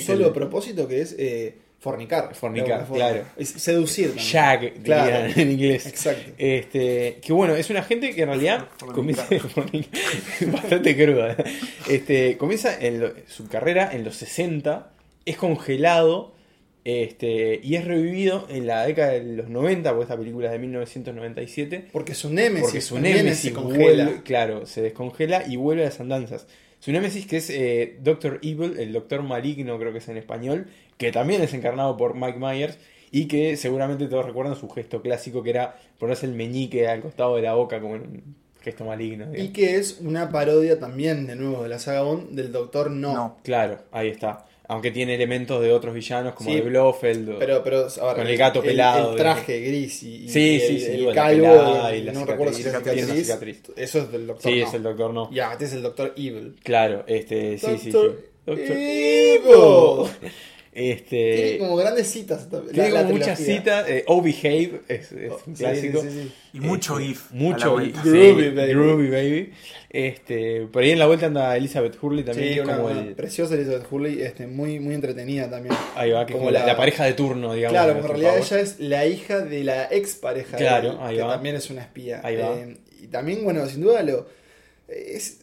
[0.01, 2.33] solo, un propósito que es eh, fornicar.
[2.35, 3.23] Fornicar, claro.
[3.37, 4.27] Es seducir también.
[4.27, 5.33] Jack, Claro.
[5.35, 5.85] en inglés.
[5.85, 6.31] Exacto.
[6.37, 9.27] Este, que bueno, es una gente que en realidad Fornicar.
[9.27, 9.27] comienza
[10.51, 11.37] bastante cruda.
[11.87, 14.91] Este, comienza en lo- su carrera en los 60,
[15.25, 16.33] es congelado
[16.83, 20.59] este, y es revivido en la década de los 90, porque esta película es de
[20.59, 21.87] 1997.
[21.91, 24.05] Porque su némesis, Porque su némesis se congela.
[24.09, 26.47] vuelve- claro, se descongela y vuelve a las andanzas.
[26.79, 30.65] Su némesis que es eh, Doctor Evil, el Doctor Maligno creo que es en español,
[30.97, 32.77] que también es encarnado por Mike Myers
[33.11, 37.35] y que seguramente todos recuerdan su gesto clásico que era ponerse el meñique al costado
[37.35, 39.27] de la boca como en un gesto maligno.
[39.35, 43.13] Y que es una parodia también, de nuevo, de la saga Bond del Doctor No.
[43.13, 43.37] No.
[43.43, 44.45] Claro, ahí está.
[44.71, 47.29] Aunque tiene elementos de otros villanos como Sí, de Blofeld.
[47.31, 50.55] o- Pero, pero, a ver, Con el gato pelado, El, traje gris y, y Sí,
[50.55, 52.27] el, sí, sin el calvo, y la no cicatriz.
[52.27, 53.61] recuerdo si es Cicatriz, cicatriz, la cicatriz.
[53.75, 54.67] Eso es del Doctor sí, No.
[54.67, 55.29] es el Doctor No.
[55.33, 56.55] Ya, este es el Doctor Evil.
[56.63, 57.91] Claro, este, sí, sí, sí.
[57.91, 60.31] Doctor Evil.
[60.73, 62.47] Este, Tiene como grandes citas.
[62.49, 63.89] la- Tiene la como muchas citas.
[63.89, 66.01] eh, oh Behave es, es un Sí, clásico.
[66.01, 66.31] sí, sí, sí.
[66.53, 67.75] Y mucho Este, a la Mucho.
[67.75, 68.71] Groovy sí, Baby.
[68.73, 69.53] Groovy Baby.
[69.93, 72.53] Este, por ahí en la vuelta anda Elizabeth Hurley también.
[72.53, 75.75] Sí, una, como una el, preciosa Elizabeth Hurley, este, muy, muy entretenida también.
[75.95, 77.73] ahí va, que es como como la, pareja de turno, digamos.
[77.73, 80.95] Claro, de en Austin realidad ella es la hija de la ex pareja Claro, de
[80.95, 81.33] él, ahí que va.
[81.33, 82.21] también es una espía.
[82.23, 82.57] Ahí va.
[82.57, 84.27] Eh, y también, bueno, sin duda lo.
[84.87, 85.39] Es,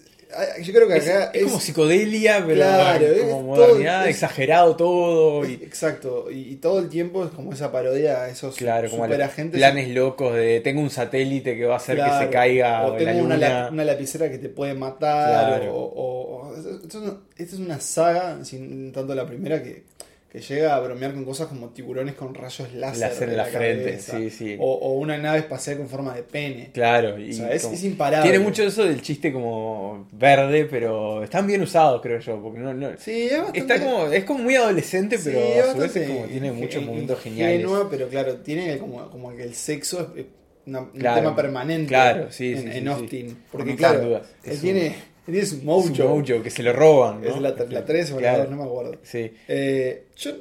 [0.62, 5.48] yo creo que Es, acá es como psicodelia, pero Claro, como modernidad, exagerado todo.
[5.48, 9.06] Y, Exacto, y, y todo el tiempo es como esa parodia a esos claro, como
[9.06, 12.98] planes locos de tengo un satélite que va a hacer que se caiga o la
[12.98, 15.56] tengo una, una lapicera que te puede matar.
[15.58, 15.74] Claro.
[15.74, 19.84] O, o- o- esto, es una, esto es una saga, sin tanto la primera, que,
[20.30, 23.98] que llega a bromear con cosas como tiburones con rayos láser, Láser en la frente,
[23.98, 24.56] sí, sí.
[24.60, 26.70] O, o una nave espacial con forma de pene.
[26.74, 28.28] Claro, y O sea, es, imparable.
[28.30, 32.74] tiene mucho eso del chiste como verde, pero están bien usados, creo yo, porque no,
[32.74, 33.58] no- Sí, es bastante.
[33.60, 36.84] está como es como muy adolescente, sí, pero a su vez es como tiene muchos
[36.84, 37.60] momentos geniales.
[37.60, 40.26] ingenua, pero claro, tiene como, como que el sexo es
[40.66, 42.88] una- un tema permanente claro, sí, en, en.
[42.88, 43.38] Austin.
[43.50, 44.26] Porque No claro, dudas.
[44.44, 44.94] él tiene,
[45.32, 45.88] tiene su mojo.
[45.88, 47.28] mojo que se lo roban, ¿no?
[47.28, 48.42] Es la, la 3 o la Claro.
[48.44, 48.96] 2, no me acuerdo.
[49.02, 49.30] Sí.
[49.48, 50.32] Eh, yo,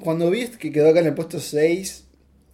[0.00, 2.04] cuando vi que quedó acá en el puesto 6,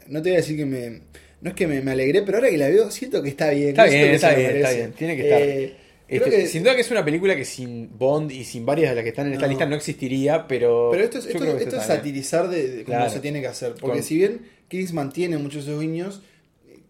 [0.08, 1.00] no te voy a decir que me.
[1.40, 3.68] No es que me, me alegré, pero ahora que la veo, siento que está bien.
[3.70, 4.92] Está bien, que está bien, está bien.
[4.92, 5.42] Tiene que estar.
[5.42, 5.74] Eh,
[6.08, 8.94] Este, que- Sin duda que es una película que sin Bond y sin varias de
[8.96, 9.50] las que están en esta No.
[9.50, 10.88] lista no existiría, pero.
[10.90, 13.10] Pero esto es, esto, esto es satirizar de, de cómo Claro.
[13.12, 13.74] se tiene que hacer.
[13.78, 16.22] Porque Con- si bien Kings mantiene muchos de esos guiños,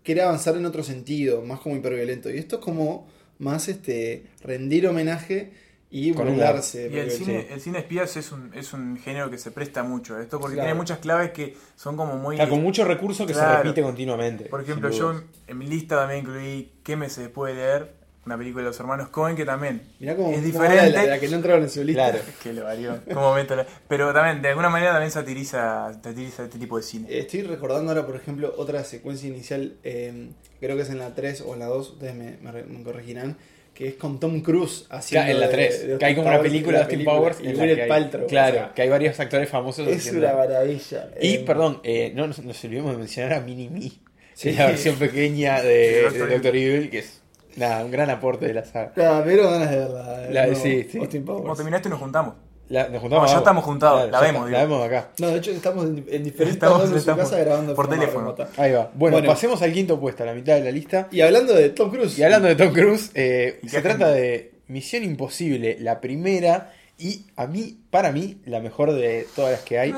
[0.04, 2.30] quiere avanzar en otro sentido, más como hiperviolento.
[2.30, 3.08] Y esto es como
[3.38, 5.52] más este rendir homenaje
[5.90, 6.90] y Con burlarse.
[6.92, 10.16] Y el cine, el cine espías es un, es un género que se presta mucho
[10.16, 10.66] a esto porque Claro.
[10.66, 12.36] tiene muchas claves que son como muy...
[12.36, 14.44] Con mucho recurso que se repite continuamente.
[14.46, 17.97] Por ejemplo, yo en mi lista también incluí ¿Qué me se puede leer?
[18.28, 20.98] Una película de los hermanos Cohen que también Mirá cómo, es la, diferente.
[21.00, 22.10] de la que no entraron en su lista.
[22.10, 22.24] Claro.
[22.42, 23.00] Que lo varió.
[23.12, 27.06] Como meto la- Pero también, de alguna manera, también satiriza, satiriza este tipo de cine.
[27.10, 30.28] Estoy recordando ahora, por ejemplo, otra secuencia inicial, eh,
[30.60, 32.82] creo que es en la 3 o en la 2, ustedes me, me re- me
[32.82, 33.38] corregirán,
[33.72, 36.28] que es con Tom Cruise haciendo Claro, en la de- 3, de que hay como
[36.28, 38.88] una película de la Austin Powers y la Gwyneth Paltrow, Claro, o sea, que hay
[38.90, 41.08] varios actores famosos es haciendo- una maravilla.
[41.18, 44.00] Y, Eh, perdón, eh, no nos, nos olvidemos de mencionar a Mini Me, Sí.
[44.42, 47.17] que es la versión pequeña de, De Doctor Evil, que es
[47.56, 48.92] nada, un gran aporte de la saga.
[48.96, 50.18] Nada, me dieron ganas de verla.
[50.18, 50.98] de La- nuevo, sí, sí.
[50.98, 51.42] Austin Powers.
[51.42, 52.34] Como terminaste y nos juntamos.
[52.68, 55.08] La- nos juntamos No, ya estamos juntados, la vemos, está, La vemos acá.
[55.20, 58.20] No, de hecho estamos en, en diferentes Estamos- de su casa grabando por teléfono.
[58.36, 58.48] remota.
[58.58, 58.90] Ahí va.
[58.94, 59.28] Bueno, Bueno.
[59.32, 61.08] pasemos al quinto puesto, a la mitad de la lista.
[61.10, 62.18] Y hablando de Tom Cruise.
[62.18, 64.20] Y hablando de Tom Cruise, eh, ¿Y se trata gente?
[64.20, 69.60] de Misión Imposible, la primera y a mí, para mí, la mejor de todas las
[69.62, 69.94] que hay.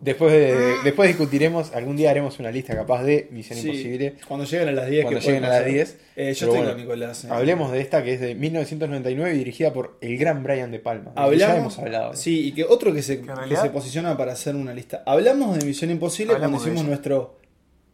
[0.00, 4.14] Después, de, después discutiremos, algún día haremos una lista capaz de Misión Sí, Imposible.
[4.26, 5.02] Cuando lleguen a las 10.
[5.04, 5.72] Cuando que lleguen a las pasar.
[5.72, 5.96] 10.
[6.16, 7.24] Eh, yo estoy bueno, Nicolás.
[7.24, 7.28] eh.
[7.30, 11.12] Hablemos de esta que es de 1999 y dirigida por el gran Brian De Palma.
[11.16, 12.14] Hablamos, ya hemos hablado.
[12.16, 15.02] sí, y que otro que se, Que se posiciona para hacer una lista.
[15.04, 17.38] Hablamos de Misión Imposible Hablamos cuando hicimos nuestro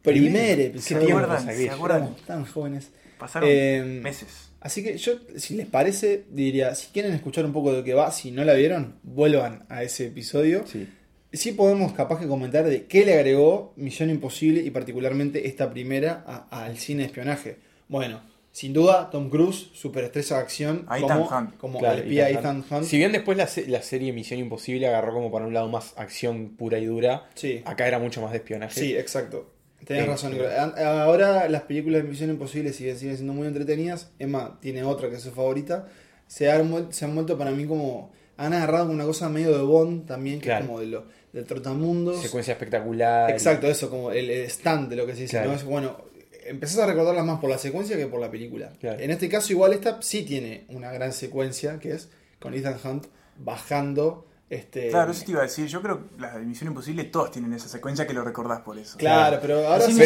[0.02, 1.08] primer ¿Qué episodio.
[1.08, 1.44] acuerdan?
[1.56, 2.02] ¿Se acuerdan?
[2.02, 2.90] Éramos tan jóvenes.
[3.18, 4.50] Pasaron Eh, meses.
[4.60, 7.94] Así que yo, si les parece, diría, si quieren escuchar un poco de lo que
[7.94, 10.64] va, si no la vieron, vuelvan a ese episodio.
[10.66, 10.88] Sí.
[11.36, 16.46] Sí podemos capaz que comentar de qué le agregó Misión Imposible y particularmente esta primera
[16.50, 17.58] al cine de espionaje.
[17.88, 18.20] Bueno,
[18.52, 21.56] sin duda, Tom Cruise, superestrella de acción, Ethan como, Hunt.
[21.58, 22.86] como Claro, el espía Ethan Ethan Hunt.
[22.88, 25.92] Si bien después la, se- la serie Misión Imposible agarró como para un lado más
[25.98, 27.62] acción pura y dura, Sí.
[27.66, 28.80] acá era mucho más de espionaje.
[28.80, 29.52] Sí, exacto.
[29.84, 30.38] Tenés Sí, razón, sí.
[30.38, 30.72] Nicolás.
[30.78, 34.10] Ahora las películas de Misión Imposible siguen, siguen siendo muy entretenidas.
[34.18, 35.86] Emma tiene otra que es su favorita.
[36.26, 38.10] Se han, vuel- se han vuelto para mí como...
[38.38, 40.64] Han agarrado como una cosa medio de Bond también, que Claro.
[40.64, 41.04] es como de lo,
[41.36, 42.22] del trotamundos.
[42.22, 43.30] Secuencia espectacular.
[43.30, 45.36] Exacto, eso, como el, stand de lo que se dice.
[45.36, 45.50] Claro.
[45.50, 45.56] ¿no?
[45.56, 45.98] Es, bueno,
[46.46, 48.72] empezás a recordarlas más por la secuencia que por la película.
[48.80, 48.98] Claro.
[48.98, 52.08] En este caso, igual esta sí tiene una gran secuencia, que es
[52.40, 53.06] con Ethan Hunt
[53.38, 54.24] bajando...
[54.48, 55.66] Este, Claro, eso te iba a decir.
[55.66, 58.78] Yo creo que las de Misión Imposible todas tienen esa secuencia que lo recordás por
[58.78, 58.96] eso.
[58.96, 59.98] Claro, pero ahora Sí.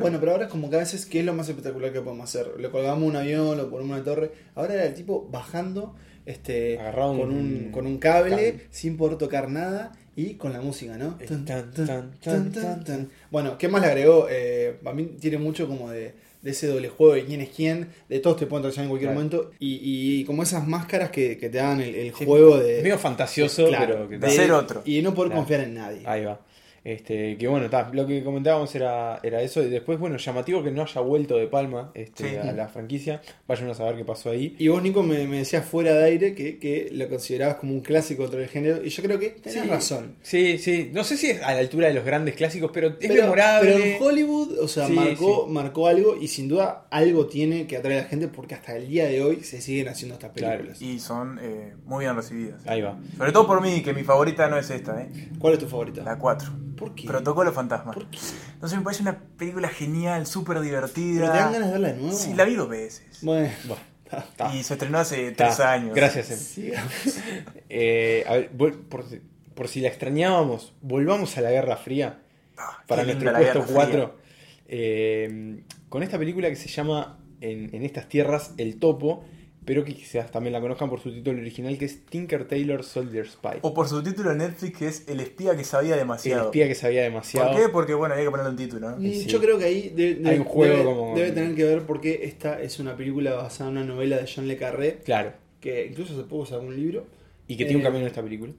[0.00, 2.24] Bueno, pero ahora es como que a veces, ¿qué es lo más espectacular que podemos
[2.24, 2.58] hacer?
[2.58, 4.32] Le colgamos un avión, lo ponemos una torre.
[4.54, 5.94] Ahora era el tipo bajando
[6.26, 8.66] este, Agarrado con, un- un, con un cable, cable.
[8.70, 11.16] sin poder tocar nada y con la música, ¿no?
[11.26, 11.86] Tan, tan, tan, tan,
[12.20, 13.10] tan, tan, tan, tan.
[13.30, 14.26] Bueno, ¿qué más le agregó?
[14.30, 17.88] Eh, a mí tiene mucho como de, de ese doble juego de quién es quién,
[18.08, 19.24] de todos te pueden traicionar en cualquier Claro.
[19.28, 19.80] momento y,
[20.20, 22.82] y como esas máscaras que, que te dan el, el Sí, juego de...
[22.82, 24.82] medio fantasioso, Claro, pero que de ser otro.
[24.84, 25.40] Y de no poder Claro.
[25.42, 26.02] confiar en nadie.
[26.04, 26.40] Ahí va.
[26.84, 29.62] Este, que bueno, ta, lo que comentábamos era, era eso.
[29.62, 32.36] Y después, bueno, llamativo que no haya vuelto de Palma este, Sí.
[32.36, 33.20] a la franquicia.
[33.46, 34.56] Vayan a saber qué pasó ahí.
[34.58, 37.80] Y vos, Nico, me, me decías fuera de aire que, que lo considerabas como un
[37.82, 38.84] clásico dentro del género.
[38.84, 39.68] Y yo creo que tenés Sí.
[39.68, 40.16] razón.
[40.22, 40.90] Sí, sí.
[40.92, 43.70] No sé si es a la altura de los grandes clásicos, pero es Pero, memorable.
[43.72, 47.76] pero en Hollywood, o sea, Sí, marcó, marcó algo y sin duda algo tiene que
[47.76, 50.56] atraer a la gente porque hasta el día de hoy se siguen haciendo estas Claro.
[50.58, 50.82] películas.
[50.82, 52.66] Y son eh, muy bien recibidas.
[52.66, 52.98] Ahí va.
[53.16, 55.08] Sobre todo por mí, que mi favorita no es esta, ¿eh?
[55.38, 56.02] ¿Cuál es tu favorita?
[56.02, 56.50] La 4.
[56.76, 57.06] ¿Por qué?
[57.06, 57.92] Protocolo Fantasma.
[57.92, 58.18] ¿Por qué?
[58.60, 61.20] No sé, me parece una película genial, súper divertida.
[61.20, 62.16] ¿Pero te dan ganas de verla de nuevo?
[62.16, 63.18] Sí, la vi dos veces.
[63.22, 65.46] Bueno, Bueno, ta, ta, Y se estrenó hace ta.
[65.46, 65.94] tres años.
[65.94, 66.38] Gracias, Em.
[66.38, 66.92] sigamos.
[67.74, 68.50] Eh, a ver,
[68.88, 69.20] por, si-
[69.54, 72.20] por si la extrañábamos, volvamos a la Guerra Fría.
[72.58, 74.16] Ah, para nuestro puesto Guerra 4.
[74.68, 79.24] eh, con esta película que se llama en, en estas tierras El Topo,
[79.64, 83.28] pero que quizás también la conozcan por su título original que es Tinker Tailor Soldier
[83.28, 83.58] Spy.
[83.62, 86.46] O por su título en Netflix que es El espía que sabía el demasiado.
[86.46, 87.52] espía que sabía demasiado.
[87.52, 87.68] ¿Por qué?
[87.68, 89.02] Porque bueno, había que ponerle un título, ¿no?
[89.02, 89.26] Y sí.
[89.26, 91.82] Yo creo que ahí de- de- Hay un juego debe, como- debe tener que ver
[91.82, 95.32] porque esta es una película basada en una novela de John Le Carré, Claro.
[95.60, 97.06] que incluso hace poco sacó un libro.
[97.46, 98.52] Y que tiene un Eh, camino en esta película.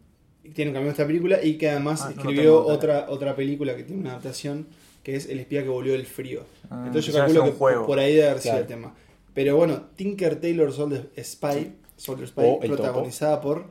[0.54, 4.02] tiene un cambio esta película y que además Ah, escribió otra otra película que tiene
[4.02, 4.68] una adaptación
[5.04, 6.46] que es El espía que volvió del frío.
[6.70, 7.86] Ah, Entonces yo calculo que un juego.
[7.88, 8.62] por ahí debe haber sido Claro.
[8.62, 8.96] el tema.
[9.34, 13.66] Pero bueno, Tinker Taylor Soldier Spy, Soldier Spy O protagonizada por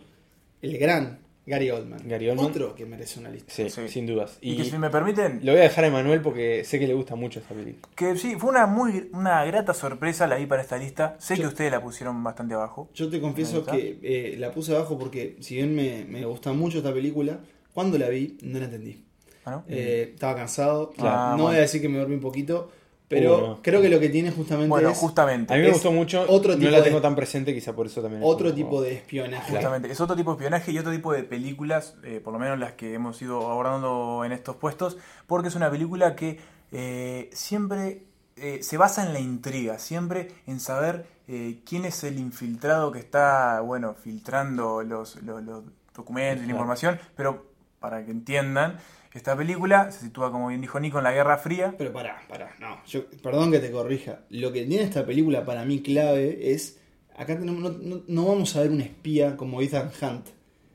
[0.60, 2.00] el gran Gary Oldman.
[2.08, 2.46] Gary Oldman.
[2.46, 3.52] Otro que merece una lista.
[3.52, 3.88] Sí, Sí.
[3.88, 4.38] sin dudas.
[4.40, 6.86] Y, Y, que si me permiten, lo voy a dejar a Emanuel porque sé que
[6.86, 7.92] le gusta mucho esta película.
[7.96, 11.16] que sí, fue una muy una grata sorpresa la vi para esta lista.
[11.18, 12.88] Sé Yo- que ustedes la pusieron bastante abajo.
[12.94, 16.78] Yo te confieso que eh, la puse abajo porque si bien me, me gusta mucho
[16.78, 17.40] esta película,
[17.74, 19.04] cuando la vi no la entendí.
[19.44, 19.64] ¿Ah, no?
[19.68, 21.10] Eh, estaba cansado, Claro.
[21.10, 21.60] no Ah, voy a bueno.
[21.60, 22.70] decir que me dormí un poquito,
[23.14, 23.58] pero no.
[23.62, 25.52] creo que lo que tiene justamente Bueno, es justamente.
[25.52, 27.86] A mí me gustó mucho, otro no tipo la de- tengo tan presente, quizá por
[27.86, 28.22] eso también.
[28.22, 29.52] es otro como- tipo de espionaje.
[29.52, 32.58] Justamente, es otro tipo de espionaje y otro tipo de películas, eh, por lo menos
[32.58, 34.96] las que hemos ido abordando en estos puestos,
[35.26, 36.38] porque es una película que
[36.72, 38.04] eh, siempre
[38.36, 42.98] eh, se basa en la intriga, siempre en saber eh, quién es el infiltrado que
[42.98, 45.62] está, bueno, filtrando los, los- los
[45.94, 46.56] documentos y la Claro.
[46.56, 47.51] información, pero
[47.82, 48.78] para que entiendan,
[49.12, 51.74] esta película se sitúa, como bien dijo Nico, en la Guerra Fría.
[51.76, 54.20] Pero pará, pará, no, yo, perdón que te corrija.
[54.30, 56.78] Lo que tiene esta película para mí clave es,
[57.14, 60.28] acá tenemos, no, no- no vamos a ver un espía como Ethan Hunt,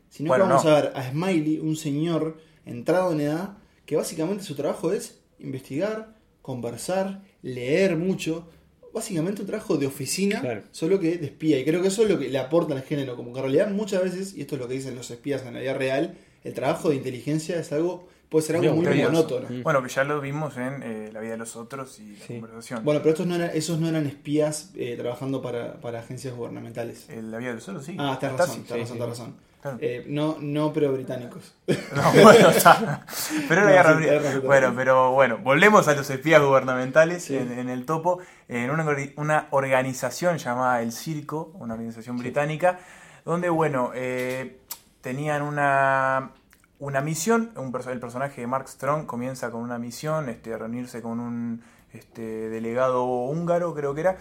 [0.09, 0.71] sino Bueno, que vamos no.
[0.71, 6.13] a ver a Smiley, un señor entrado en edad, que básicamente su trabajo es investigar,
[6.41, 8.47] conversar, leer mucho.
[8.93, 10.63] Básicamente un trabajo de oficina, Claro.
[10.71, 11.59] solo que de espía.
[11.59, 13.15] Y creo que eso es lo que le aporta al género.
[13.15, 15.53] Como que en realidad muchas veces, y esto es lo que dicen los espías en
[15.53, 19.47] la vida real, el trabajo de inteligencia es algo, puede ser algo muy monótono.
[19.49, 19.63] Mm.
[19.63, 22.33] Bueno, que ya lo vimos en eh, La vida de los otros y la Sí.
[22.39, 22.83] conversación.
[22.83, 27.07] Bueno, pero estos no eran, esos no eran espías eh, trabajando para, para agencias gubernamentales.
[27.09, 27.95] Eh, la vida de los otros, sí.
[27.99, 28.93] Ah, tenés Está razón, sí, razón, sí.
[28.93, 29.35] tenés razón.
[29.61, 29.77] Claro.
[29.81, 31.55] Eh, no, no, pero británicos.
[31.67, 33.05] No, bueno, está.
[33.49, 37.35] Pero No, Guerra tenés Bueno, pero bueno, volvemos a los espías gubernamentales Sí.
[37.35, 38.19] en, en el topo.
[38.47, 38.85] En una,
[39.17, 42.79] una organización llamada El Circo, una organización británica,
[43.25, 44.59] donde, bueno, eh,
[45.01, 46.31] tenían una,
[46.79, 47.51] una misión.
[47.55, 51.63] Un el personaje de Mark Strong comienza con una misión, este, reunirse con un
[51.93, 54.17] este, delegado húngaro, creo que era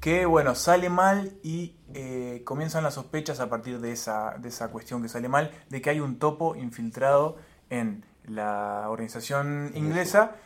[0.00, 4.70] que bueno, sale mal y eh, comienzan las sospechas a partir de esa, de esa
[4.70, 7.36] cuestión que sale mal, de que hay un topo infiltrado
[7.70, 10.36] en la organización inglesa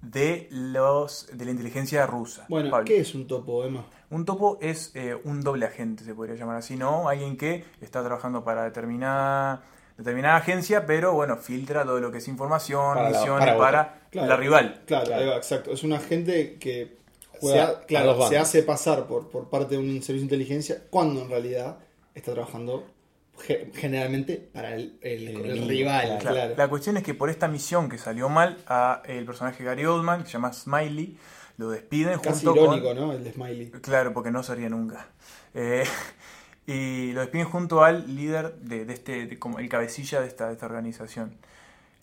[0.00, 2.46] de los de la inteligencia rusa.
[2.48, 2.86] Bueno, Pablo.
[2.86, 3.86] ¿qué es un topo, Emma?
[4.10, 7.08] Un topo es eh, un doble agente, se podría llamar así, ¿no?
[7.08, 9.62] Alguien que está trabajando para determinada,
[9.96, 13.80] determinada agencia, pero bueno, filtra todo lo que es información, Para la- misiones para para,
[13.82, 14.00] otra.
[14.10, 14.28] Claro.
[14.28, 14.82] la rival.
[14.86, 15.72] Claro, exacto.
[15.72, 16.96] Es un agente que
[17.40, 21.22] Juega se, claro, se hace pasar por, por parte de un servicio de inteligencia cuando
[21.22, 21.78] en realidad
[22.14, 22.86] está trabajando
[23.40, 26.06] ge- generalmente para el, el- El el enemigo, rival.
[26.18, 26.20] claro.
[26.20, 26.50] Claro.
[26.50, 29.84] La, la cuestión es que por esta misión que salió mal, a el personaje Gary
[29.84, 31.18] Oldman, que se llama Smiley,
[31.56, 32.96] lo despiden Casi junto irónico, con...
[32.96, 33.12] ¿no?
[33.12, 33.70] El de Smiley.
[33.80, 35.06] Claro, porque no sería nunca.
[35.54, 35.84] Eh,
[36.66, 40.46] y lo despiden junto al líder de, de este, de como el cabecilla de esta,
[40.48, 41.34] de esta organización.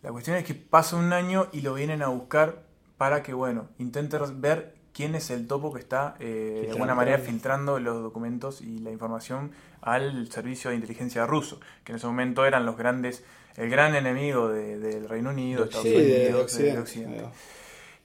[0.04, 2.64] La cuestión es que pasa un año y lo vienen a buscar
[2.98, 7.18] para que, bueno, intente ver quién es el topo que está eh, de alguna manera
[7.26, 12.46] filtrando los documentos y la información al servicio de inteligencia ruso, que en ese momento
[12.46, 13.24] eran los grandes,
[13.56, 17.18] el gran enemigo de- del Reino Unido, De Estados Unidos, de- de Occidente.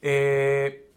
[0.03, 0.89] Eh,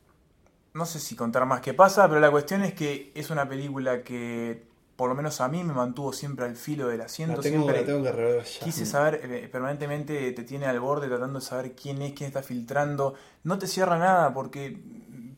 [0.74, 4.04] no sé si contar más qué pasa, pero la cuestión es que es una película
[4.04, 4.63] que,
[4.99, 7.39] por lo menos a mí, me mantuvo siempre al filo del La asiento.
[7.39, 8.65] tengo, siempre la tengo que rever ya.
[8.65, 12.43] quise saber, eh, permanentemente te tiene al borde tratando de saber quién es, quién está
[12.43, 13.13] filtrando.
[13.45, 14.77] No te cierra nada porque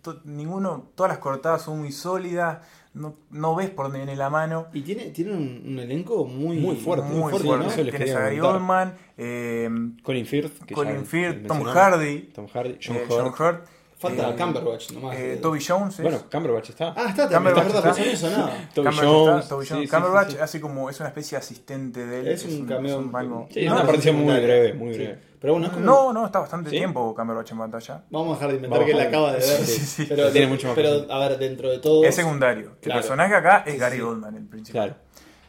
[0.01, 2.57] to- ninguno, todas las cortadas son muy sólidas,
[2.95, 4.65] no, no ves por dónde viene la mano.
[4.73, 8.41] Y tiene, tiene un, un elenco muy, Muy fuerte, Muy fuerte, fuerte.
[8.41, 9.69] Oldman, eh,
[10.01, 10.63] Colin Firth.
[10.65, 11.63] que Colin ya Firth, Tom.
[11.65, 13.11] Hardy, Tom Hardy, John eh, Hurt.
[13.11, 13.67] John Hurt,
[14.01, 15.15] Falta eh, Cumberbatch nomás.
[15.15, 15.93] eh, Eh, Toby Jones.
[15.99, 16.93] es- Bueno, Cumberbatch está.
[16.97, 18.03] Ah, está también, Cumberbatch está verdad, está.
[18.03, 18.51] pero eso no sonaba.
[18.73, 19.43] Toby Cumberbatch Jones.
[19.43, 19.89] está, Toby sí, Jones.
[19.89, 20.39] sí, Cumberbatch sí, sí.
[20.41, 22.27] hace como es una especie de asistente de él.
[22.29, 24.99] Es un cameo- algo- Sí, No, una aparición muy breve, muy Sí.
[24.99, 25.19] breve.
[25.39, 26.77] Pero bueno, es como- No, no, está bastante ¿Sí?
[26.77, 28.03] tiempo Cumberbatch en pantalla.
[28.09, 29.43] Vamos a dejar de inventar Vamos que la acaba de ver.
[29.43, 30.05] Sí, sí, sí.
[30.09, 32.03] Pero, Tiene mucho más pero a ver, dentro de todo.
[32.03, 32.71] Es secundario.
[32.81, 34.01] El personaje acá es Sí, Gary sí.
[34.01, 34.87] Oldman, el principal.
[34.89, 35.01] Claro.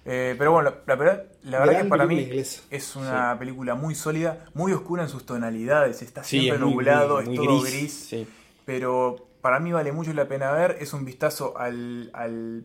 [0.05, 4.47] Eh, pero bueno, la, verdad, la verdad que para mí es una película muy sólida,
[4.53, 7.61] muy oscura en sus tonalidades, está Sí, siempre es muy, nublado, muy- muy es todo
[7.61, 8.27] gris, gris, sí.
[8.79, 12.65] Pero para mí vale mucho la pena ver, es un vistazo al, al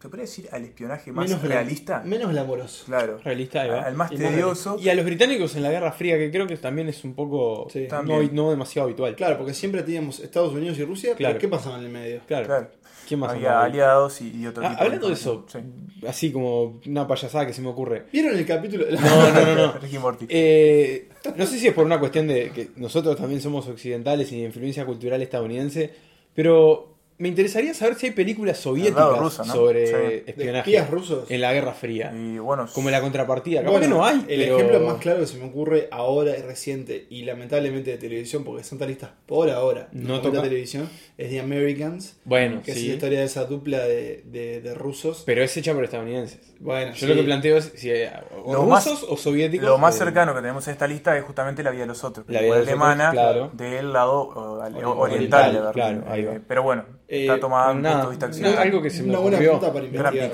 [0.00, 2.02] ¿se podría decir al espionaje más Menos realista?
[2.04, 2.84] Menos glamoroso.
[2.86, 3.18] Claro.
[3.22, 3.82] Realista, ahí va.
[3.82, 4.76] Al más Y más tedioso.
[4.80, 7.68] Y a los británicos en la Guerra Fría, que creo que también es un poco
[7.70, 7.86] Sí.
[8.04, 9.14] no, no demasiado habitual.
[9.14, 11.34] Claro, porque siempre teníamos Estados Unidos y Rusia, Claro.
[11.34, 12.20] pero ¿qué pasaba en el medio?
[12.26, 12.46] Claro.
[12.46, 12.70] Claro.
[13.06, 13.70] ¿Quién más Había andaba ahí?
[13.72, 15.86] aliados y, y otro Ah, tipo hablando de eso, información.
[16.08, 18.04] así como una payasada que se me ocurre.
[18.12, 18.86] ¿Vieron el capítulo?
[18.90, 19.72] No, no, no, no.
[19.80, 20.26] Rick y Morty.
[20.28, 24.40] Eh, no sé si es por una cuestión de que nosotros también somos occidentales y
[24.40, 25.92] de influencia cultural estadounidense,
[26.34, 29.52] pero me interesaría saber si hay películas soviéticas lado ruso, ¿no?
[29.52, 29.92] sobre Sí.
[29.92, 31.30] ¿De espionaje rusos?
[31.30, 32.12] en la Guerra Fría.
[32.14, 33.60] Y bueno, Como la contrapartida.
[33.60, 36.36] Capaz Bueno, que no hay, el pero- ejemplo más claro que se me ocurre ahora
[36.36, 40.42] y reciente y lamentablemente de televisión, porque Santa Listas por ahora No toca.
[40.42, 44.74] televisión, es The Americans, Bueno, que es la historia de esa dupla de, de- de
[44.74, 45.22] rusos.
[45.24, 46.40] Pero es hecha por estadounidenses.
[46.60, 47.06] Bueno, Yo sí.
[47.06, 48.10] lo que planteo es si eh,
[48.44, 49.66] o Lo más- rusos o soviéticos.
[49.68, 52.02] Lo más eh, cercano que tenemos en esta lista es justamente La vida de los
[52.04, 53.50] otros, La vida de los alemana otros, claro.
[53.54, 55.72] del lado o, al- Oriental, oriental, de Berlín.
[56.00, 56.34] claro, ahí va.
[56.36, 58.62] Eh, Pero bueno, Eh, está tomada un nada, punto de vista no, occidental.
[58.66, 59.52] algo que se me una buena ocurrió.
[59.52, 60.32] punta para investigar.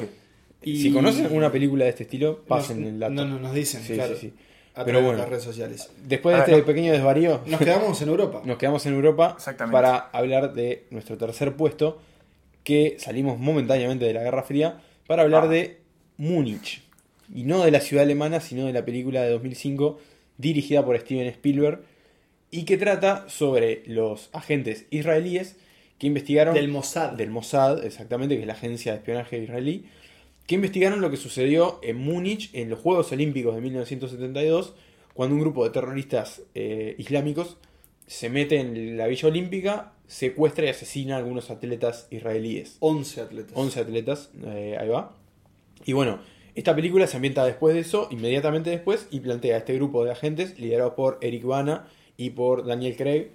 [0.63, 3.13] Y- Si conocen una película de este estilo, pasen nos, el dato.
[3.15, 4.15] No, no, nos dicen, Sí, claro.
[4.15, 4.33] sí, sí.
[4.75, 5.15] A Pero bueno.
[5.15, 5.91] de las redes sociales.
[6.05, 6.65] Después de este no.
[6.65, 8.43] pequeño desvarío, Nos quedamos en Europa.
[8.45, 9.37] nos quedamos en Europa
[9.71, 12.01] para hablar de nuestro tercer puesto,
[12.63, 15.49] que salimos momentáneamente de la Guerra Fría, para hablar Ah.
[15.49, 15.79] de
[16.19, 16.83] Múnich.
[17.35, 19.99] Y no de la ciudad alemana, sino de la película de 2005,
[20.39, 21.81] dirigida por Steven Spielberg,
[22.51, 25.57] y que trata sobre los agentes israelíes
[26.01, 26.55] que investigaron...
[26.55, 27.13] Del Mossad.
[27.13, 29.85] Del Mossad, exactamente, que es la agencia de espionaje israelí,
[30.47, 34.73] que investigaron lo que sucedió en Múnich en los Juegos Olímpicos de 1972,
[35.13, 37.59] cuando un grupo de terroristas eh, islámicos
[38.07, 42.79] se mete en la Villa Olímpica, secuestra y asesina a algunos atletas israelíes.
[42.81, 43.53] 11 atletas.
[43.55, 45.15] 11 atletas, eh, ahí va.
[45.85, 46.21] Y bueno,
[46.55, 50.13] esta película se ambienta después de eso, inmediatamente después, y plantea a este grupo de
[50.13, 53.33] agentes liderado por Eric Bana y por Daniel Craig,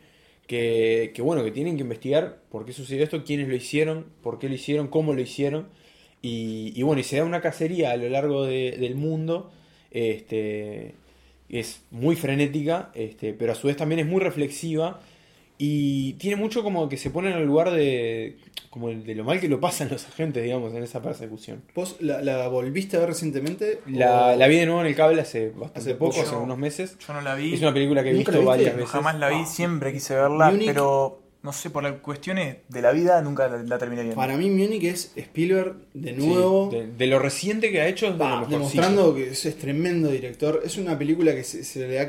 [0.47, 4.39] que, que bueno, que tienen que investigar por qué sucedió esto, quiénes lo hicieron, por
[4.39, 5.67] qué lo hicieron, cómo lo hicieron.
[6.21, 9.51] Y, y bueno, y se da una cacería a lo largo de- del mundo.
[9.91, 10.95] Este,
[11.49, 15.01] es muy frenética, este, pero a su vez también es muy reflexiva.
[15.57, 18.37] Y tiene mucho como que se pone en el lugar de,
[18.69, 21.61] como de lo mal que lo pasan los agentes, digamos, en esa persecución.
[21.73, 23.79] ¿Vos la, la volviste a ver recientemente?
[23.87, 26.57] La, ¿O- la vi de nuevo en el cable hace bastante Hace poco, hace unos
[26.57, 26.97] meses.
[27.07, 28.91] Yo no la vi, Es una película que he ¿Nunca visto varias no, veces.
[28.91, 29.45] jamás la vi, Ah.
[29.45, 33.57] siempre quise verla, Munich- pero no sé, por las cuestiones de la vida nunca la,
[33.63, 34.15] la terminé viendo.
[34.19, 36.69] Para mí Munich es Spielberg de Sí, nuevo.
[36.71, 38.57] de, de lo reciente que ha hecho es de Va, lo mejorcito.
[38.81, 40.61] demostrando que es, es tremendo director.
[40.65, 42.07] Es una película que se, se le ha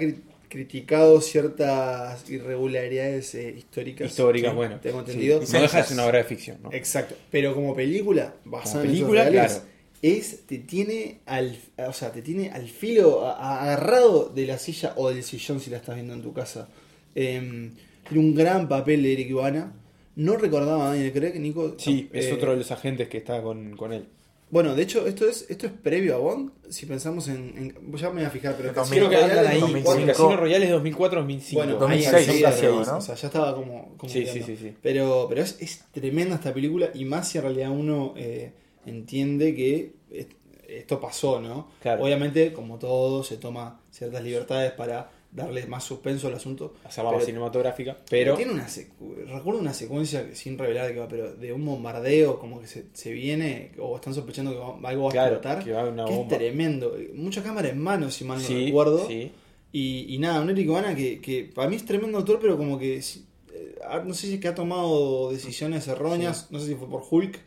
[0.49, 4.11] criticado ciertas irregularidades eh, históricas.
[4.11, 4.80] Histórica, Sí, bueno.
[4.80, 5.11] Tengo sí.
[5.11, 5.40] entendido.
[5.40, 6.72] No deja de ser una obra de ficción, ¿no?
[6.72, 7.14] Exacto.
[7.30, 9.66] Pero como película, basada Como en película, reales, claro.
[10.03, 14.59] es, te tiene al, o sea, te tiene al filo, a- a- agarrado de la
[14.59, 16.68] silla o del sillón si la estás viendo en tu casa.
[17.14, 17.72] Em,
[18.09, 19.72] tiene un gran papel de Eric Ivana.
[20.16, 21.74] No recordaba a Daniel Craig, Nico.
[21.78, 24.07] Sí, es eh, otro de los agentes que está con, con él.
[24.49, 26.51] Bueno, de hecho, esto es, esto es previo a Bond.
[26.70, 27.53] Si pensamos en.
[27.57, 29.57] en- ya me voy a fijar, pero Casino Creo que andan ahí.
[29.59, 30.07] es Sí, 2005.
[30.07, 31.53] Casino Royale es 2004-2005.
[31.55, 32.72] Bueno, ahí 2006, enseguida, casi ahí.
[32.86, 32.97] ¿no?
[32.97, 33.94] O sea, ya estaba como.
[33.97, 34.72] como Sí, sí, sí, sí.
[34.82, 38.53] Pero, pero es, es tremenda esta película y más si en realidad uno eh,
[38.86, 40.32] entiende que est-
[40.68, 41.68] esto pasó, ¿no?
[41.82, 42.05] Claro.
[42.05, 46.74] Obviamente, como todo, se toma ciertas libertades para darle más suspenso al asunto.
[46.84, 47.96] Hacerla Pero- más cinematográfica.
[48.08, 48.66] Pero tiene una
[49.26, 52.66] recuerdo una secuencia que- sin revelar de qué va, pero de un bombardeo como que
[52.66, 55.64] se, se viene o están sospechando que va- algo va a explotar.
[55.64, 56.32] que va a haber una que bomba.
[56.32, 56.96] es tremendo.
[57.14, 59.06] Mucha cámara en mano, si mal no sí, recuerdo.
[59.06, 59.30] sí.
[59.72, 62.78] Y, y nada, un Eric Bana que, que para mí es tremendo autor, pero como
[62.78, 63.74] que eh,
[64.06, 67.38] no sé si es que ha tomado decisiones erróneas, no sé si fue por Hulk,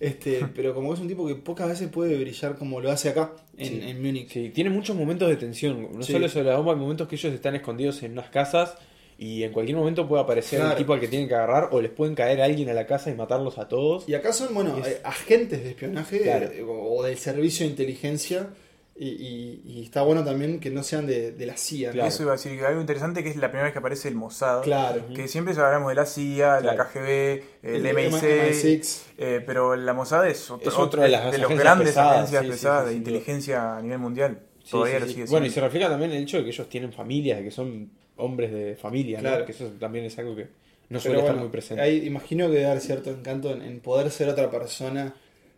[0.00, 3.32] este, pero como es un tipo que pocas veces puede brillar como lo hace acá
[3.56, 3.80] en, Sí.
[3.84, 4.28] en Múnich.
[4.32, 5.88] Sí, tiene muchos momentos de tensión.
[5.92, 6.12] No Sí.
[6.12, 8.74] solo sobre la bomba, hay momentos que ellos están escondidos en unas casas
[9.16, 10.72] y en cualquier momento puede aparecer Claro.
[10.72, 12.84] el tipo al que tienen que agarrar o les pueden caer a alguien a la
[12.86, 14.08] casa y matarlos a todos.
[14.08, 16.46] Y acá son, bueno, Es- eh, agentes de espionaje Claro.
[16.46, 18.48] eh, o del servicio de inteligencia.
[18.96, 21.88] Y, y- y está bueno también que no sean de, de la CIA.
[21.88, 21.92] ¿no?
[21.94, 22.08] Claro.
[22.08, 24.14] Eso iba a decir, que algo interesante que es la primera vez que aparece el
[24.14, 24.62] Mossad.
[24.62, 25.04] Claro.
[25.12, 26.76] Que siempre hablamos de la CIA, la.
[26.76, 28.20] KGB, el, El MI6,
[28.52, 29.02] MI6.
[29.18, 32.44] eh, pero la Mossad es otro, Es otro de las los agencias grandes pesadas, agencias
[32.44, 34.38] sí, pesadas sí, de inteligencia a nivel mundial.
[34.70, 37.38] Todavía lo sigue Bueno, y se refleja también el hecho de que ellos tienen familias,
[37.38, 39.28] de que son hombres de familia, ¿no?
[39.28, 39.44] Claro.
[39.44, 40.46] Que eso también es algo que
[40.88, 41.94] no suele estar muy presente.
[41.96, 45.14] imagino que debe haber cierto encanto en, en poder ser otra persona.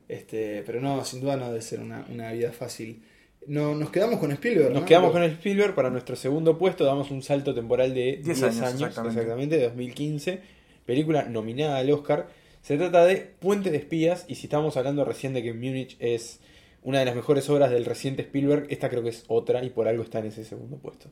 [0.09, 3.03] Este, pero no, sin duda no debe ser una, una vida fácil.
[3.47, 4.73] No, nos quedamos con Spielberg.
[4.73, 4.87] Nos ¿no?
[4.87, 8.43] quedamos con el Spielberg para nuestro segundo puesto, damos un salto temporal de 10 10
[8.43, 9.21] años, años, exactamente.
[9.21, 9.57] exactamente.
[9.59, 10.41] de 2015,
[10.85, 12.29] película nominada al Oscar.
[12.63, 16.41] Se trata de Puente de Espías y si estábamos hablando recién de que Múnich es
[16.83, 19.89] una de las mejores obras del reciente Spielberg, esta creo que es otra y por
[19.89, 21.09] algo está en ese segundo puesto.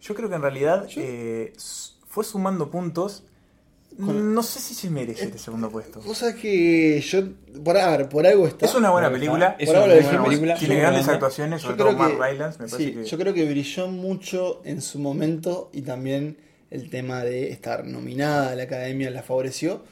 [0.00, 1.52] Yo creo que en realidad eh,
[2.06, 3.24] fue sumando puntos.
[3.96, 6.00] Con- No sé si se merece este segundo puesto.
[6.06, 7.22] O sea que yo.
[7.62, 8.66] Por, a ver, por algo está.
[8.66, 9.56] Es una buena película.
[9.58, 10.54] Es Por una buena película.
[10.56, 11.12] Tiene grandes grande.
[11.14, 12.58] actuaciones, Yo sobre creo todo Mark que- Rylance.
[12.62, 16.38] Me parece Sí, que yo creo que brilló mucho en su momento y también
[16.70, 19.84] el tema de estar nominada a la academia la favoreció.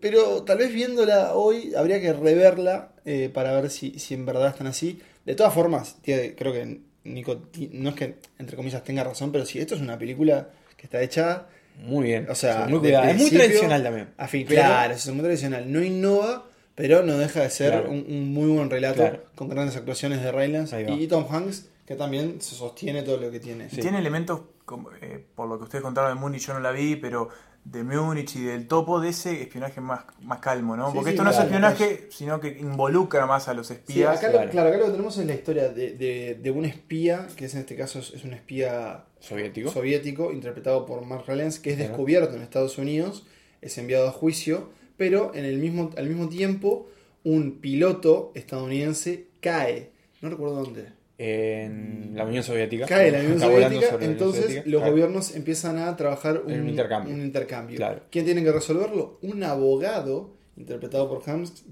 [0.00, 4.48] Pero tal vez viéndola hoy habría que reverla eh, para ver si, si en verdad
[4.48, 5.00] están así.
[5.24, 7.40] De todas formas, creo que Nico
[7.72, 11.00] no es que entre comillas tenga razón, pero si esto es una película que está
[11.00, 11.46] hecha
[11.78, 12.26] Muy bien.
[12.30, 13.10] O sea, muy de cuidada.
[13.10, 14.08] Es muy tradicional también.
[14.16, 14.44] a fin.
[14.48, 15.72] Pero- Claro, es muy tradicional.
[15.72, 17.90] No innova, pero no deja de ser Claro.
[17.90, 19.24] un, un muy buen relato Claro.
[19.34, 23.40] con grandes actuaciones de Rylance y Tom Hanks, que también se sostiene todo lo que
[23.40, 23.70] tiene.
[23.70, 23.80] Sí.
[23.80, 26.96] Tiene elementos, como, eh, por lo que ustedes contaron de Múnich, yo no la vi,
[26.96, 27.28] pero
[27.64, 30.88] de Múnich y del topo, de ese espionaje más, más calmo, ¿no?
[30.90, 33.72] Sí, Porque sí, esto no es claro, espionaje, sino que involucra más a los Sí,
[33.74, 34.18] espías.
[34.18, 34.44] acá, claro.
[34.46, 37.46] Lo, claro, acá lo que tenemos es la historia de, de- de un espía, que
[37.46, 39.70] es en este caso es un espía Soviético.
[39.70, 41.90] soviético, interpretado por Mark Rylance, que es Claro.
[41.90, 43.26] descubierto en Estados Unidos,
[43.62, 46.88] es enviado a juicio, pero en el mismo, al mismo tiempo
[47.24, 49.90] un piloto estadounidense cae.
[50.22, 50.86] No recuerdo dónde.
[51.18, 52.86] En la Unión Soviética.
[52.86, 54.70] Cae la Unión Soviética, Unión entonces Soviética.
[54.70, 54.92] los Claro.
[54.92, 57.14] gobiernos empiezan a trabajar un, un intercambio.
[57.14, 57.76] un intercambio.
[57.76, 58.00] Claro.
[58.10, 59.18] ¿Quién tiene que resolverlo?
[59.22, 61.22] Un abogado, interpretado por,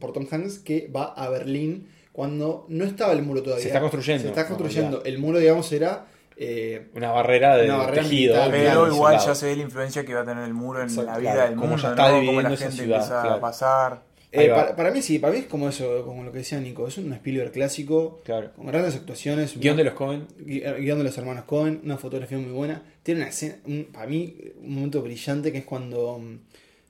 [0.01, 3.63] por Tom Hanks, que va a Berlín cuando no estaba el muro todavía.
[3.63, 5.05] Se está construyendo, Se está en construyendo.
[5.05, 6.07] El muro, digamos, era...
[6.37, 8.35] eh, Una barrera de Una barrera tejido.
[8.35, 10.89] militar, Pero igual ya se ve la influencia que va a tener el muro en
[10.89, 11.95] Exacto, la vida claro, del cómo mundo, ya ¿no?
[11.95, 13.35] está Cómo la gente ciudad, empieza claro.
[13.37, 14.15] a pasar.
[14.37, 16.89] Eh, para, para mí sí, para mí es como eso, como lo que decía Nico,
[16.89, 18.51] es un Spielberg clásico, Claro.
[18.57, 19.57] con grandes actuaciones.
[19.57, 20.27] Guión de los Cohen.
[20.41, 22.83] Gui- Guión de los hermanos Cohen, una fotografía muy buena.
[23.05, 26.39] Tiene una escena, un- para mí, un momento brillante que es cuando mm,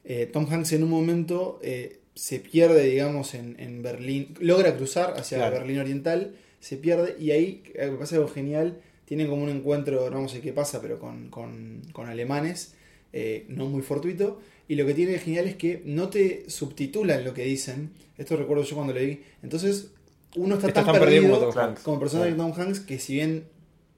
[0.07, 5.13] eh, Tom Hanks en un momento eh, se pierde, digamos, en, en Berlín, logra cruzar
[5.19, 5.57] hacia Claro.
[5.57, 8.79] Berlín Oriental, se pierde y ahí eh, me pasa algo genial.
[9.05, 12.75] Tienen como un encuentro, no sé qué pasa, pero con, con- con alemanes,
[13.13, 14.41] eh, no muy fortuito.
[14.67, 17.91] Y lo que tiene de genial es que no te subtitulan lo que dicen.
[18.17, 19.23] Esto recuerdo yo cuando leí.
[19.43, 19.91] Entonces,
[20.37, 23.45] uno está tan perdido perdido como Tom como personaje de Tom Hanks que si bien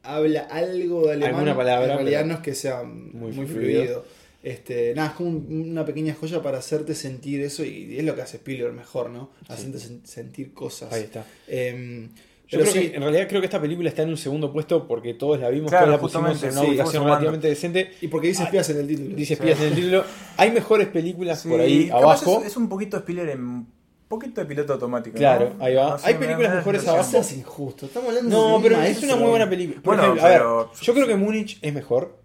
[0.02, 3.82] habla algo de alemán, palabra, en realidad no es que sea muy, muy fluido.
[3.82, 4.04] fluido.
[4.42, 8.14] Este, nada, es como un- una pequeña joya para hacerte sentir eso y es lo
[8.14, 9.30] que hace Spielberg mejor, ¿no?
[9.48, 10.92] Hacerte sen- sentir cosas.
[10.92, 11.24] Ahí está.
[11.48, 12.08] Em,
[12.48, 14.52] Yo pero creo sí, que en realidad creo que esta película está en un segundo
[14.52, 17.92] puesto porque todos la vimos, Claro, todos la pusimos en una sí, ubicación relativamente decente.
[18.00, 19.16] y porque dice espías en el título.
[19.16, 20.04] Dice espías en el título.
[20.36, 22.40] Hay mejores películas Sí, por ahí abajo.
[22.42, 23.66] Es, es un poquito Spiller en un
[24.08, 25.16] poquito de piloto automático.
[25.16, 25.64] Claro, ¿no?
[25.64, 25.90] ahí va.
[25.90, 27.08] No sé, Hay películas me- mejores me- abajo.
[27.08, 27.86] Eso es injusto.
[27.86, 29.80] Estamos hablando de No, pero es una muy buena película.
[29.82, 32.16] Por Bueno, ejemplo, a ver, yo creo que Múnich es mejor,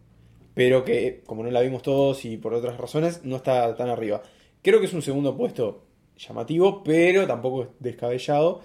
[0.53, 4.21] pero que como no la vimos todos y por otras razones, no está tan arriba.
[4.61, 8.61] Creo que es un segundo puesto llamativo, pero tampoco es descabellado.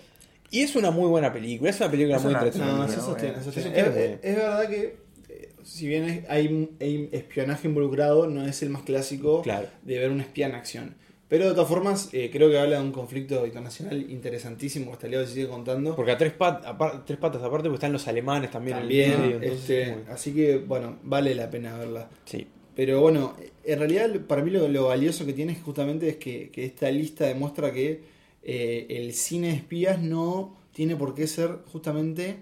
[0.51, 2.77] Y es una muy buena película, es una película Es muy una- entretenida.
[2.77, 3.79] No, eso sostiene, eso sostiene.
[3.79, 4.97] Es, tiene- es- es verdad que,
[5.29, 9.67] eh, si bien hay, hay espionaje involucrado, no es el más clásico Claro.
[9.83, 10.95] de ver un espía en acción.
[11.29, 15.07] Pero de todas formas, eh, creo que habla de un conflicto internacional interesantísimo que hasta
[15.09, 15.97] el día de hoy se sigue contando.
[15.97, 18.77] Porque a tres, pat- apar- tres patas aparte, porque están los alemanes también.
[18.79, 22.09] en el medio, este, muy- así que, bueno, vale la pena verla.
[22.27, 23.35] Sí, Pero bueno,
[23.65, 26.91] en realidad para mí lo, lo valioso que tiene es justamente es que, que esta
[26.91, 28.03] lista demuestra que
[28.47, 32.37] eh, el cine de espías no tiene por qué ser justamente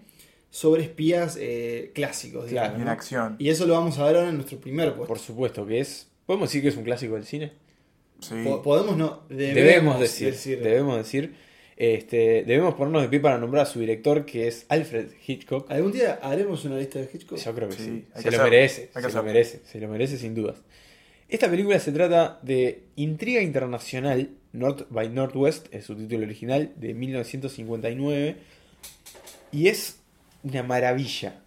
[0.50, 2.46] sobre espías eh, clásicos.
[2.46, 2.90] Claro, digamos, En ¿no?
[2.92, 3.36] acción.
[3.38, 5.06] Y eso lo vamos a ver ahora en nuestro primer puesto.
[5.08, 6.08] por supuesto que es.
[6.26, 7.52] ¿Podemos decir que es un clásico del cine?
[8.20, 8.34] Sí.
[8.44, 11.34] Po- Podemos no, debemos, Debemos, decir, Debemos decir.
[11.76, 15.68] Este, debemos ponernos de pie para nombrar a su director, que es Alfred Hitchcock.
[15.72, 17.36] ¿Algún día haremos una lista de Hitchcock?
[17.36, 18.90] Yo creo que Sí, Se que lo merece.
[18.94, 19.60] Se lo merece.
[19.64, 20.62] Se lo merece sin dudas.
[21.28, 26.94] Esta película se trata de Intriga Internacional, North by Northwest, es su título original, de
[26.94, 28.36] 1959.
[29.52, 29.98] Y es
[30.42, 31.42] una maravilla.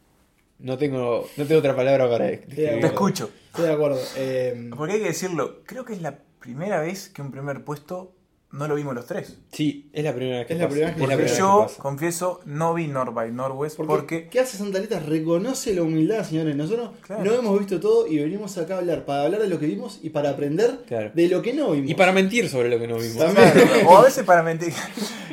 [0.59, 2.79] No tengo, no tengo otra palabra para describirlo.
[2.81, 3.31] Te escucho.
[3.47, 3.99] Estoy de acuerdo.
[4.17, 8.13] Eh, Porque hay que decirlo, creo que es la primera vez que un primer puesto
[8.49, 9.37] no lo vimos los tres.
[9.51, 10.73] Sí, es la primera vez que Es la pasa.
[10.73, 11.25] primera vez que Es la pasa.
[11.25, 11.81] primera Yo, vez que pasa.
[11.83, 14.27] confieso, no vi North by Northwest porque, porque...
[14.29, 14.99] ¿Qué hace Santa Rita?
[15.01, 16.55] Reconoce la humildad, señores.
[16.55, 17.23] Nosotros Claro.
[17.25, 19.99] no hemos visto todo y venimos acá a hablar para hablar de lo que vimos
[20.01, 21.11] y para aprender Claro.
[21.13, 21.89] de lo que no vimos.
[21.89, 23.17] Y para mentir sobre lo que no vimos.
[23.17, 23.51] También.
[23.85, 24.73] O a veces para mentir.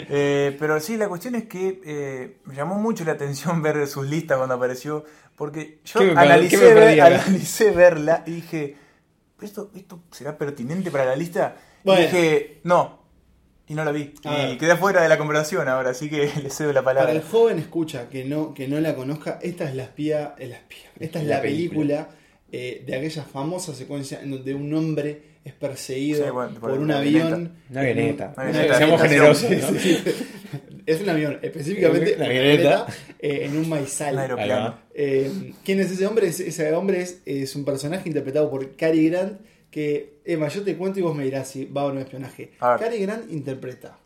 [0.09, 4.05] Eh, pero sí, la cuestión es que eh, me llamó mucho la atención ver sus
[4.07, 5.05] listas cuando apareció,
[5.37, 7.07] porque yo ¿Qué me per- analicé, qué me ver- perdí acá?
[7.25, 8.77] analicé verla y dije,
[9.41, 11.57] ¿esto, ¿esto será pertinente para la lista?
[11.85, 12.01] Bueno.
[12.03, 13.04] Y dije, no.
[13.67, 14.13] Y no la vi.
[14.25, 14.59] A y ver.
[14.59, 17.13] quedé fuera de la conversación ahora, así que le cedo la Para palabra.
[17.13, 20.57] el joven escucha que no, que no la conozca, esta es la espía, eh, la
[20.57, 20.91] espía.
[21.01, 22.09] Esta es La la, película, película.
[22.53, 26.79] eh, de aquella famosa secuencia en donde un hombre es perseguido Sí, bueno, por, por
[26.79, 27.53] un avión.
[27.71, 28.33] Una avioneta.
[28.37, 28.79] Una Una avioneta.
[28.79, 29.51] Seamos generosos.
[29.51, 29.69] ¿no?
[29.71, 29.99] Sí, sí.
[30.87, 32.87] Es un avión, específicamente Una una avioneta.
[33.19, 34.15] eh, en un maizal.
[34.15, 34.75] Un aeroplano.
[34.95, 36.27] Eh, ¿Quién es ese hombre?
[36.29, 39.41] Ese- Ese hombre es, es un personaje interpretado por Cary Grant
[39.75, 42.53] que, Emma, yo te cuento y vos me dirás si va o no espionaje.
[42.61, 43.99] Cary Grant interpreta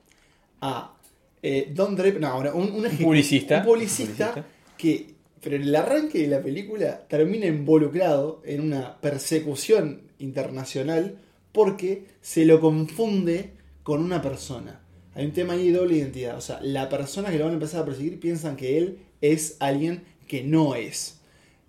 [0.63, 0.95] a
[1.43, 4.47] eh, Don Draper, no, ahora, un, un un publicista Un publicista.
[4.79, 5.09] que,
[5.43, 11.19] pero en el arranque de la película termina involucrado en una persecución internacional
[11.53, 13.51] porque se lo confunde
[13.83, 14.81] con una persona.
[15.15, 16.37] Hay un tema ahí de doble identidad.
[16.39, 19.57] O sea, la persona que lo van a empezar a perseguir piensan que él es
[19.61, 21.21] alguien que no es.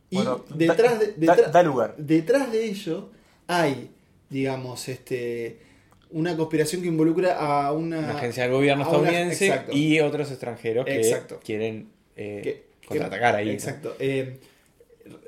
[0.10, 1.96] Y Bueno, detrás, de, da- detrás- da lugar.
[1.98, 3.10] detrás de ello
[3.50, 3.90] hay,
[4.30, 5.58] digamos, este
[6.12, 10.86] una conspiración que involucra a una, Una agencia del gobierno una- estadounidense y otros extranjeros
[10.86, 11.40] que Exacto.
[11.44, 13.46] quieren eh, que- que- contraatacar ahí.
[13.48, 13.52] ¿no?
[13.52, 13.96] Exacto.
[14.00, 14.38] Eh,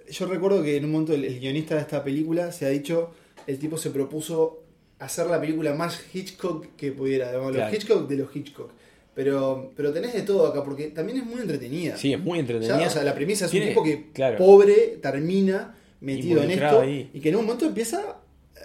[0.09, 3.11] yo recuerdo que en un momento el, el guionista de esta película se ha dicho,
[3.47, 4.63] el tipo se propuso
[4.99, 7.71] hacer la película más Hitchcock que pudiera, digamos, Claro.
[7.71, 8.71] los Hitchcock de los Hitchcock.
[9.13, 11.97] Pero, pero tenés de todo acá, porque también es muy entretenida.
[11.97, 12.87] Sí, es muy Ya, entretenida.
[12.87, 14.37] o sea, la premisa es Tiene- un tipo que claro.
[14.37, 17.09] pobre termina metido en esto ahí.
[17.13, 18.17] y que en un momento empieza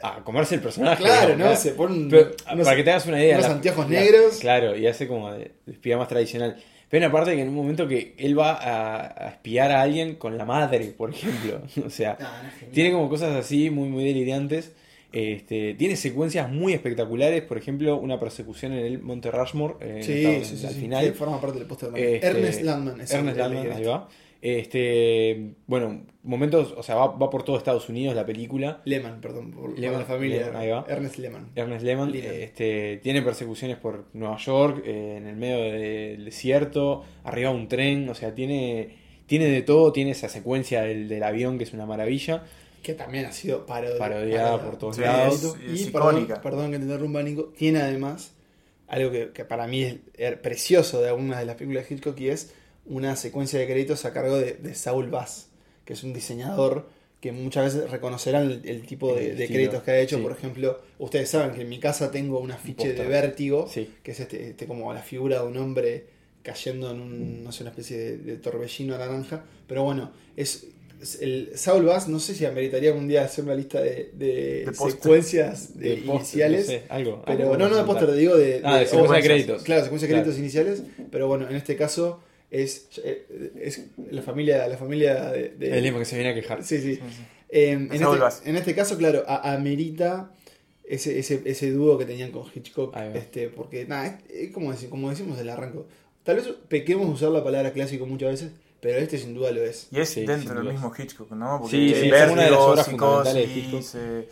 [0.02, 1.02] a comerse el personaje.
[1.02, 1.54] Claro, ¿no?
[1.56, 3.36] Se pone un- Pero, unos- para que te hagas una idea.
[3.36, 4.36] unos la- anteojos la- negros.
[4.40, 6.56] Claro, y hace como de, de espía más tradicional.
[6.88, 10.36] Pero aparte que en un momento que él va a, a espiar a alguien con
[10.38, 11.60] la madre, por ejemplo.
[11.86, 14.72] O sea, Ah, no, tiene como cosas así muy, muy delirantes.
[15.12, 20.44] Este, tiene secuencias muy espectaculares, por ejemplo, una persecución en el Monte Rushmore, eh, Sí,
[20.44, 21.14] sí, sí, al sí, final.
[21.14, 21.88] forma parte del póster.
[21.96, 23.00] Este, Ernest Landman.
[23.00, 23.90] Ernest Landman, ahí guionista.
[23.90, 24.08] va.
[24.42, 28.80] Este, bueno, momentos, o sea, va, va por todo Estados Unidos la película.
[28.84, 30.36] Lehman, perdón, por, por Lehman, la familia.
[30.46, 30.84] Lehman, ahí va.
[30.88, 31.50] Ernest Lehman.
[31.54, 32.30] Ernest Lehman Lehman.
[32.34, 37.68] eh, este, tiene persecuciones por Nueva York, eh, en el medio del desierto, arriba un
[37.68, 41.72] tren, o sea, tiene, tiene de todo, tiene esa secuencia del, del avión que es
[41.72, 42.44] una maravilla.
[42.82, 45.56] Que también ha sido parodi- Parodiada por todos Sí, lados.
[45.66, 47.52] es- Y es perdón, perdón que te interrumpa, Nico.
[47.56, 48.32] Tiene además
[48.86, 52.20] algo que, que para mí es er- precioso de algunas de las películas de Hitchcock
[52.20, 52.54] y es
[52.88, 55.48] una secuencia de créditos a cargo de, de Saul Bass,
[55.84, 56.88] que es un diseñador
[57.20, 60.16] que muchas veces reconocerán el, el tipo de, El de estilo, créditos que ha hecho.
[60.18, 60.22] sí.
[60.22, 63.90] Por ejemplo, ustedes saben que en mi casa tengo un afiche de vértigo, Sí.
[64.02, 66.06] que es este, este como la figura de un hombre
[66.42, 69.42] cayendo en un, no sé, una especie de, de torbellino naranja.
[69.66, 70.66] Pero bueno, es,
[71.02, 75.78] es el Saul Bass, no sé si ameritaría algún día hacer una lista de, secuencias
[75.78, 76.66] de iniciales.
[76.66, 79.12] no sé, algo, Pero algo no, no de póster, digo de, Ah, de de- secuencia
[79.12, 79.62] o- de créditos.
[79.62, 80.24] Claro, secuencia de Claro.
[80.24, 80.82] créditos iniciales.
[81.10, 82.20] Pero bueno, en este caso
[82.62, 86.34] es, eh, es la familia, la familia de, de- El mismo que se viene a
[86.34, 86.62] quejar.
[86.64, 86.96] Sí, sí.
[86.96, 87.22] Sí, sí.
[87.48, 90.32] Eh, en, Saul este, en este caso, claro, a- amerita
[90.84, 92.96] ese, ese, ese dúo que tenían con Hitchcock.
[93.14, 95.86] Este, porque, nada, es, es como, deci- como decimos del arranco.
[96.24, 98.50] Tal vez pequemos usar la palabra clásico muchas veces,
[98.80, 99.88] pero este sin duda lo es.
[99.92, 101.58] Y es Sí, dentro del mismo Hitchcock, ¿no?
[101.60, 103.84] Porque Sí, sí, Vértigo, es una de las obras fundamentales de Hitchcock.
[103.94, 104.28] eh,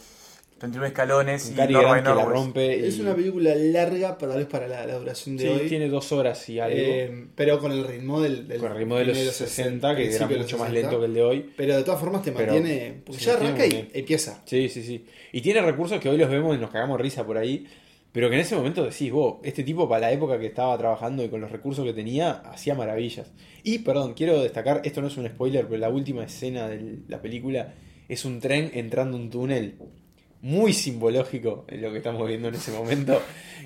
[0.72, 2.76] 39 escalones y Cary Norma Grant que la rompe.
[2.78, 5.68] y- Es una película larga, tal vez para la, la duración de Sí, hoy.
[5.68, 6.76] tiene dos horas y algo.
[6.78, 10.14] eh, pero con el ritmo del, del con el ritmo de los final 60, que
[10.14, 10.72] era de mucho más 60.
[10.88, 11.50] lento que el de hoy.
[11.56, 13.02] Pero de todas formas te Pero mantiene.
[13.04, 14.42] Porque ya arranca y empieza.
[14.46, 15.04] Sí, sí, sí.
[15.32, 17.66] Y tiene recursos que hoy los vemos y nos cagamos risa por ahí.
[18.12, 21.24] Pero que en ese momento decís, vos, este tipo para la época que estaba trabajando
[21.24, 23.32] y con los recursos que tenía, hacía maravillas.
[23.64, 27.20] Y, perdón, quiero destacar, esto no es un spoiler, pero la última escena de la
[27.20, 27.74] película
[28.08, 29.74] es un tren entrando a un túnel.
[30.45, 33.20] Muy simbológico en lo que estamos viendo en ese momento.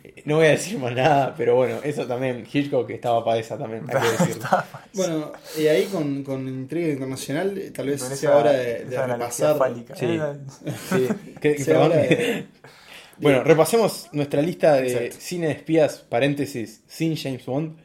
[0.04, 3.58] Eh, No voy a decir más nada, pero bueno, eso también, Hitchcock estaba para esa
[3.58, 4.48] también, hay que decirlo.
[4.94, 9.56] Bueno, y ahí con, con Intriga Internacional, eh, tal vez sea hora de, de repasar.
[9.96, 10.20] Sí.
[10.88, 11.08] Sí,
[11.40, 11.90] que- sea perdón.
[11.92, 12.46] hora de-
[13.20, 15.16] Bueno, repasemos nuestra lista de Exacto.
[15.18, 17.76] cine de espías, paréntesis, sin James Bond.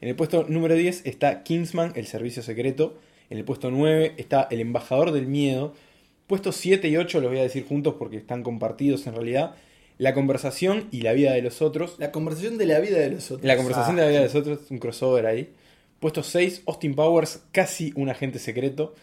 [0.00, 2.98] En el puesto número 10 está Kingsman, el servicio secreto.
[3.28, 5.74] En el puesto 9 está El embajador del miedo.
[6.28, 9.54] Puestos 7 y 8 los voy a decir juntos porque están compartidos en realidad.
[9.96, 11.96] La conversación y la vida de los otros.
[11.98, 13.46] La conversación de la vida de los otros.
[13.46, 15.54] La conversación de la vida de los otros, un crossover ahí.
[16.00, 18.94] Puesto 6, Austin Powers, casi un agente secreto.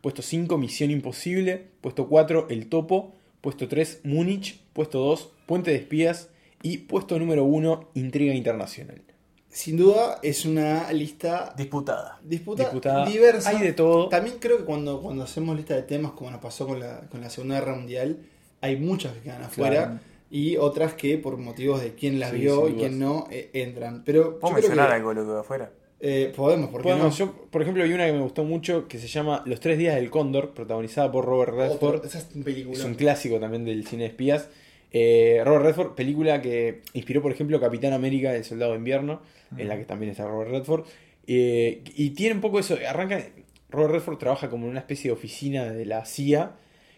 [0.00, 1.66] Puesto 5, Misión Imposible.
[1.82, 3.12] Puesto 4, El Topo.
[3.42, 4.58] Puesto 3, Múnich.
[4.72, 6.30] Puesto 2, Puente de Espías.
[6.62, 9.02] Y puesto número 1, Intriga Internacional.
[9.50, 12.20] Sin duda es una lista Disputada.
[12.22, 13.04] disputa, Disputada.
[13.06, 13.50] diversa.
[13.50, 14.08] Hay de todo.
[14.08, 17.20] También creo que cuando, cuando hacemos lista de temas, como nos pasó con la, con
[17.20, 18.18] la Segunda Guerra Mundial,
[18.60, 19.98] hay muchas que quedan afuera Claro.
[20.30, 24.02] y otras que por motivos de quién las Sí, vio y quién no eh, entran.
[24.04, 25.72] Pero ¿Puedo mencionar que, algo de lo que va afuera?
[26.02, 27.26] eh, podemos, porque Podemos, no.
[27.26, 29.96] yo, por ejemplo, hay una que me gustó mucho que se llama Los Tres Días
[29.96, 31.96] del Cóndor, protagonizada por Robert Redford.
[31.96, 32.78] Otro- esa es un película.
[32.78, 34.48] Es un clásico también del cine de espías.
[34.92, 39.20] Eh, Robert Redford, película que inspiró, por ejemplo, Capitán América, El Soldado de Invierno,
[39.56, 40.84] en la que también está Robert Redford.
[41.26, 43.22] Eh, y tiene un poco eso, arranca,
[43.68, 46.56] Robert Redford trabaja como en una especie de oficina de la CIA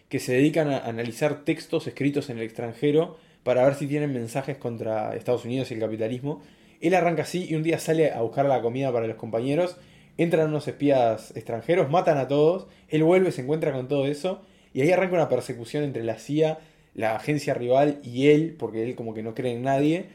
[0.09, 4.57] que se dedican a analizar textos escritos en el extranjero para ver si tienen mensajes
[4.57, 6.41] contra Estados Unidos y el capitalismo.
[6.81, 9.77] Él arranca así y un día sale a buscar la comida para los compañeros,
[10.17, 14.41] entran unos espías extranjeros, matan a todos, él vuelve, se encuentra con todo eso
[14.73, 16.59] y ahí arranca una persecución entre la CIA,
[16.95, 20.07] la agencia rival y él, porque él como que no cree en nadie,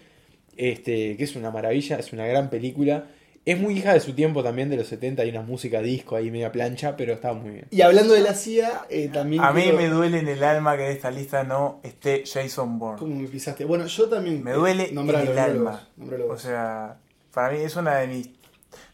[0.57, 3.07] este, que es una maravilla, es una gran película.
[3.45, 6.31] Es muy hija de su tiempo también, de los 70, hay una música disco ahí
[6.31, 7.67] media plancha, pero está muy bien.
[7.71, 9.43] Y hablando de la CIA, eh, también.
[9.43, 12.99] A mí me duele en el alma que en esta lista no esté Jason Bourne.
[12.99, 13.65] ¿Cómo me pisaste?
[13.65, 14.45] Bueno, yo también.
[14.45, 15.89] Me eh, duele nombralo, en el nombralo alma.
[15.97, 16.99] nombralo O sea,
[17.33, 18.31] para mí es una de mis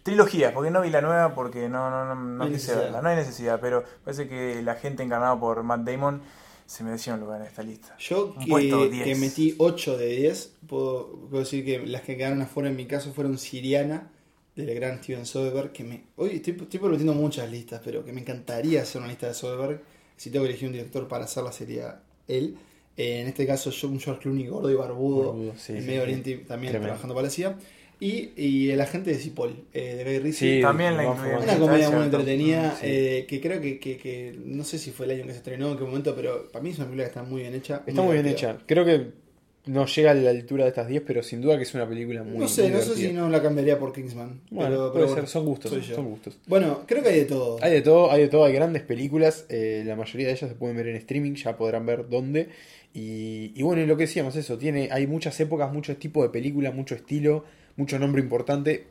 [0.04, 2.82] trilogías, porque no vi la nueva porque no, no, no, no No hay quise necesidad.
[2.82, 6.22] verla, no hay necesidad, pero parece que la gente encarnada por Matt Damon
[6.66, 7.96] se mereció un lugar en esta lista.
[7.98, 9.04] Yo Un que, 10.
[9.04, 12.86] que metí 8 de 10, puedo, puedo decir que las que quedaron afuera en mi
[12.86, 14.10] caso fueron Siriana,
[14.56, 16.04] del gran Steven Soderbergh, que me...
[16.16, 19.80] Hoy estoy, estoy prometiendo muchas listas, pero que me encantaría hacer una lista de Soderbergh.
[20.16, 22.56] Si tengo que elegir un director para hacerla sería él.
[22.96, 25.86] Eh, en este caso yo un George Clooney gordo y barbudo, Barbudo, sí, en sí,
[25.86, 26.02] Medio sí.
[26.04, 26.86] Oriente también Tremendo.
[26.86, 27.58] trabajando para la CIA.
[28.00, 30.56] Y, y el agente de Cipoll, eh, de Guy Ritchie.
[30.56, 31.30] Sí, También la incluí.
[31.42, 32.86] Una comedia muy entretenida, Sí.
[32.86, 35.70] eh, que creo que, que, que no sé si fue el año que se estrenó,
[35.72, 37.82] en qué momento, pero para mí es una película que está muy bien hecha.
[37.86, 38.58] Está muy bien hecha.
[38.66, 39.24] Creo que
[39.66, 42.22] no llega a la altura de estas 10, pero sin duda que es una película
[42.22, 44.40] muy no sé, muy no sé si no la cambiaría por Kingsman.
[44.50, 46.36] Bueno, pero, puede pero ser, son gustos, son gustos.
[46.46, 47.56] Bueno, creo que hay de todo.
[47.62, 50.56] Hay de todo, hay de todo, hay grandes películas, eh, la mayoría de ellas se
[50.56, 52.48] pueden ver en streaming, ya podrán ver dónde.
[52.92, 56.28] Y, y bueno, y lo que decíamos, eso, tiene, hay muchas épocas, muchos tipos de
[56.28, 57.44] películas, mucho estilo,
[57.76, 58.86] mucho nombre importante.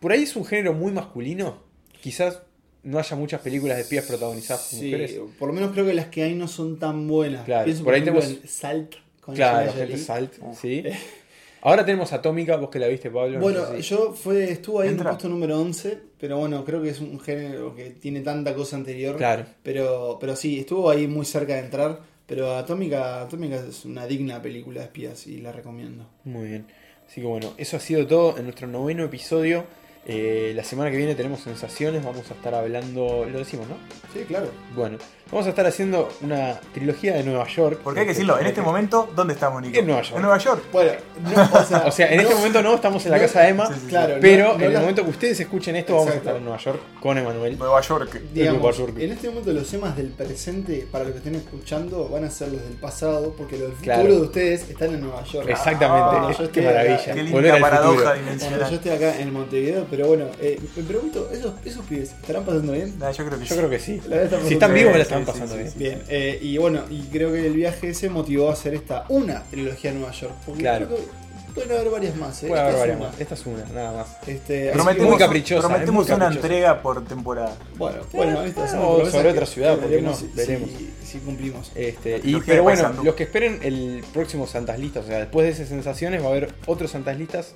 [0.00, 1.62] Por ahí es un género muy masculino,
[2.00, 2.40] quizás
[2.82, 5.20] no haya muchas películas de espías protagonizadas por Sí, mujeres.
[5.38, 7.44] por lo menos creo que las que hay no son tan buenas.
[7.44, 9.98] Claro, Pienso, por ahí ejemplo, tenemos- en Salt con Claro, gente Jolie.
[10.04, 10.82] Salt, sí.
[11.64, 13.34] Ahora tenemos Atómica, vos que la viste, Pablo.
[13.36, 15.10] no Bueno, sé si- yo fue, estuvo ahí en el Entra.
[15.12, 19.16] puesto número 11, pero bueno, creo que es un género que tiene tanta cosa anterior.
[19.16, 19.46] Claro.
[19.62, 22.00] Pero, pero sí, estuvo ahí muy cerca de entrar.
[22.26, 26.08] Pero Atómica, Atómica es una digna película de espías y la recomiendo.
[26.24, 26.66] Muy bien.
[27.12, 29.66] Así que bueno, eso ha sido todo en nuestro noveno episodio.
[30.06, 33.76] Eh, la semana que viene tenemos sensaciones, vamos a estar hablando, lo decimos, ¿no?
[34.14, 34.50] Sí, claro.
[34.74, 34.96] Bueno,
[35.32, 37.80] vamos a estar haciendo una trilogía de Nueva York.
[37.82, 39.78] Porque hay que decirlo, en este momento, ¿dónde estamos, Nico?
[39.78, 40.14] En Nueva York.
[40.16, 40.62] En Nueva York.
[40.72, 40.92] Bueno,
[41.24, 43.40] no, o sea, O sea, en no- este momento no, estamos en la no- casa
[43.40, 43.86] de Emma, sí, sí, sí.
[43.88, 46.44] Claro, pero no- no en el momento que ustedes escuchen esto vamos a estar en
[46.44, 47.58] Nueva York con Emanuel.
[47.58, 48.20] Nueva York.
[48.32, 48.94] digamos, Nueva York.
[48.98, 52.48] en este momento los temas del presente, para los que estén escuchando, van a ser
[52.52, 54.14] los del pasado, porque los del futuro Claro.
[54.14, 55.48] de ustedes están en Nueva York.
[55.48, 56.94] Exactamente, Ah, yo qué maravilla.
[56.96, 57.14] acá.
[57.14, 58.02] Qué Volver linda paradoja.
[58.02, 58.74] Cuando yo dimensional.
[58.74, 62.98] estoy acá en Montevideo, pero bueno, eh, me pregunto, ¿esos, ¿esos pibes estarán pasando bien?
[62.98, 63.56] Nah, yo creo que Yo sí.
[63.58, 64.00] creo que sí.
[64.46, 65.72] Si están vivos me la sí, están pasando sí, bien.
[65.72, 65.78] sí.
[65.78, 69.42] Bien, eh, y bueno, y creo que el viaje ese motivó a hacer esta una
[69.44, 70.32] trilogía a Nueva York.
[70.46, 70.86] Porque Claro.
[70.86, 72.48] creo que Pueden haber varias más, ¿eh?
[72.48, 73.20] Puede haber varias más.
[73.20, 74.16] Esta es una, nada más.
[74.26, 76.46] Este, Prometemos, muy caprichosa, prometemos muy una caprichosa.
[76.46, 77.54] entrega por temporada.
[77.76, 80.12] bueno, bueno, esta es una o promesa sobre otra ciudad, que ¿por qué no?
[80.12, 80.70] veremos si- Veremos.
[80.70, 81.70] Si, si cumplimos.
[81.74, 85.44] Este, y, pero de bueno, los que esperen el próximo Santas Listas, o sea, después
[85.44, 87.52] de esas sensaciones va a haber otros Santas Listas.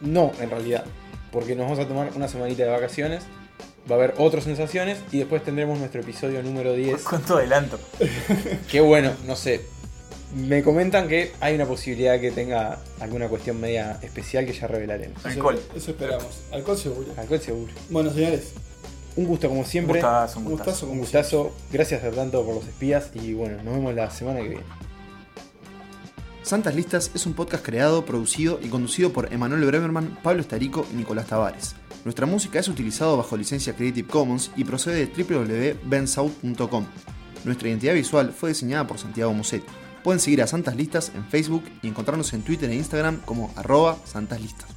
[0.00, 0.84] No, en realidad,
[1.30, 3.22] porque nos vamos a tomar una semanita de vacaciones.
[3.90, 7.02] Va a haber otras sensaciones y después tendremos nuestro episodio número 10.
[7.02, 7.78] Con todo adelanto.
[8.70, 9.60] Que bueno, no sé.
[10.34, 15.24] Me comentan que hay una posibilidad que tenga alguna cuestión media especial que ya revelaremos.
[15.24, 15.60] Alcohol.
[15.74, 16.40] Eso, esperamos.
[16.50, 17.08] Alcohol seguro.
[17.16, 17.72] Alcohol seguro.
[17.90, 18.52] Bueno, señores,
[19.14, 20.00] Un gusto como siempre.
[20.00, 20.86] Gustazo, un un gustazo.
[20.88, 21.52] Un gustazo.
[21.72, 24.64] Gracias a tanto por los espías y bueno, nos vemos la semana que viene.
[26.46, 30.94] Santas Listas es un podcast creado, producido y conducido por Emanuel Bremerman, Pablo Estarico y
[30.94, 31.74] Nicolás Tavares.
[32.04, 36.86] Nuestra música es utilizada bajo licencia Creative Commons y procede de www.bensouth.com.
[37.44, 39.66] Nuestra identidad visual fue diseñada por Santiago Musetti.
[40.04, 43.98] Pueden seguir a Santas Listas en Facebook y encontrarnos en Twitter e Instagram como arroba
[44.04, 44.75] Santas Listas.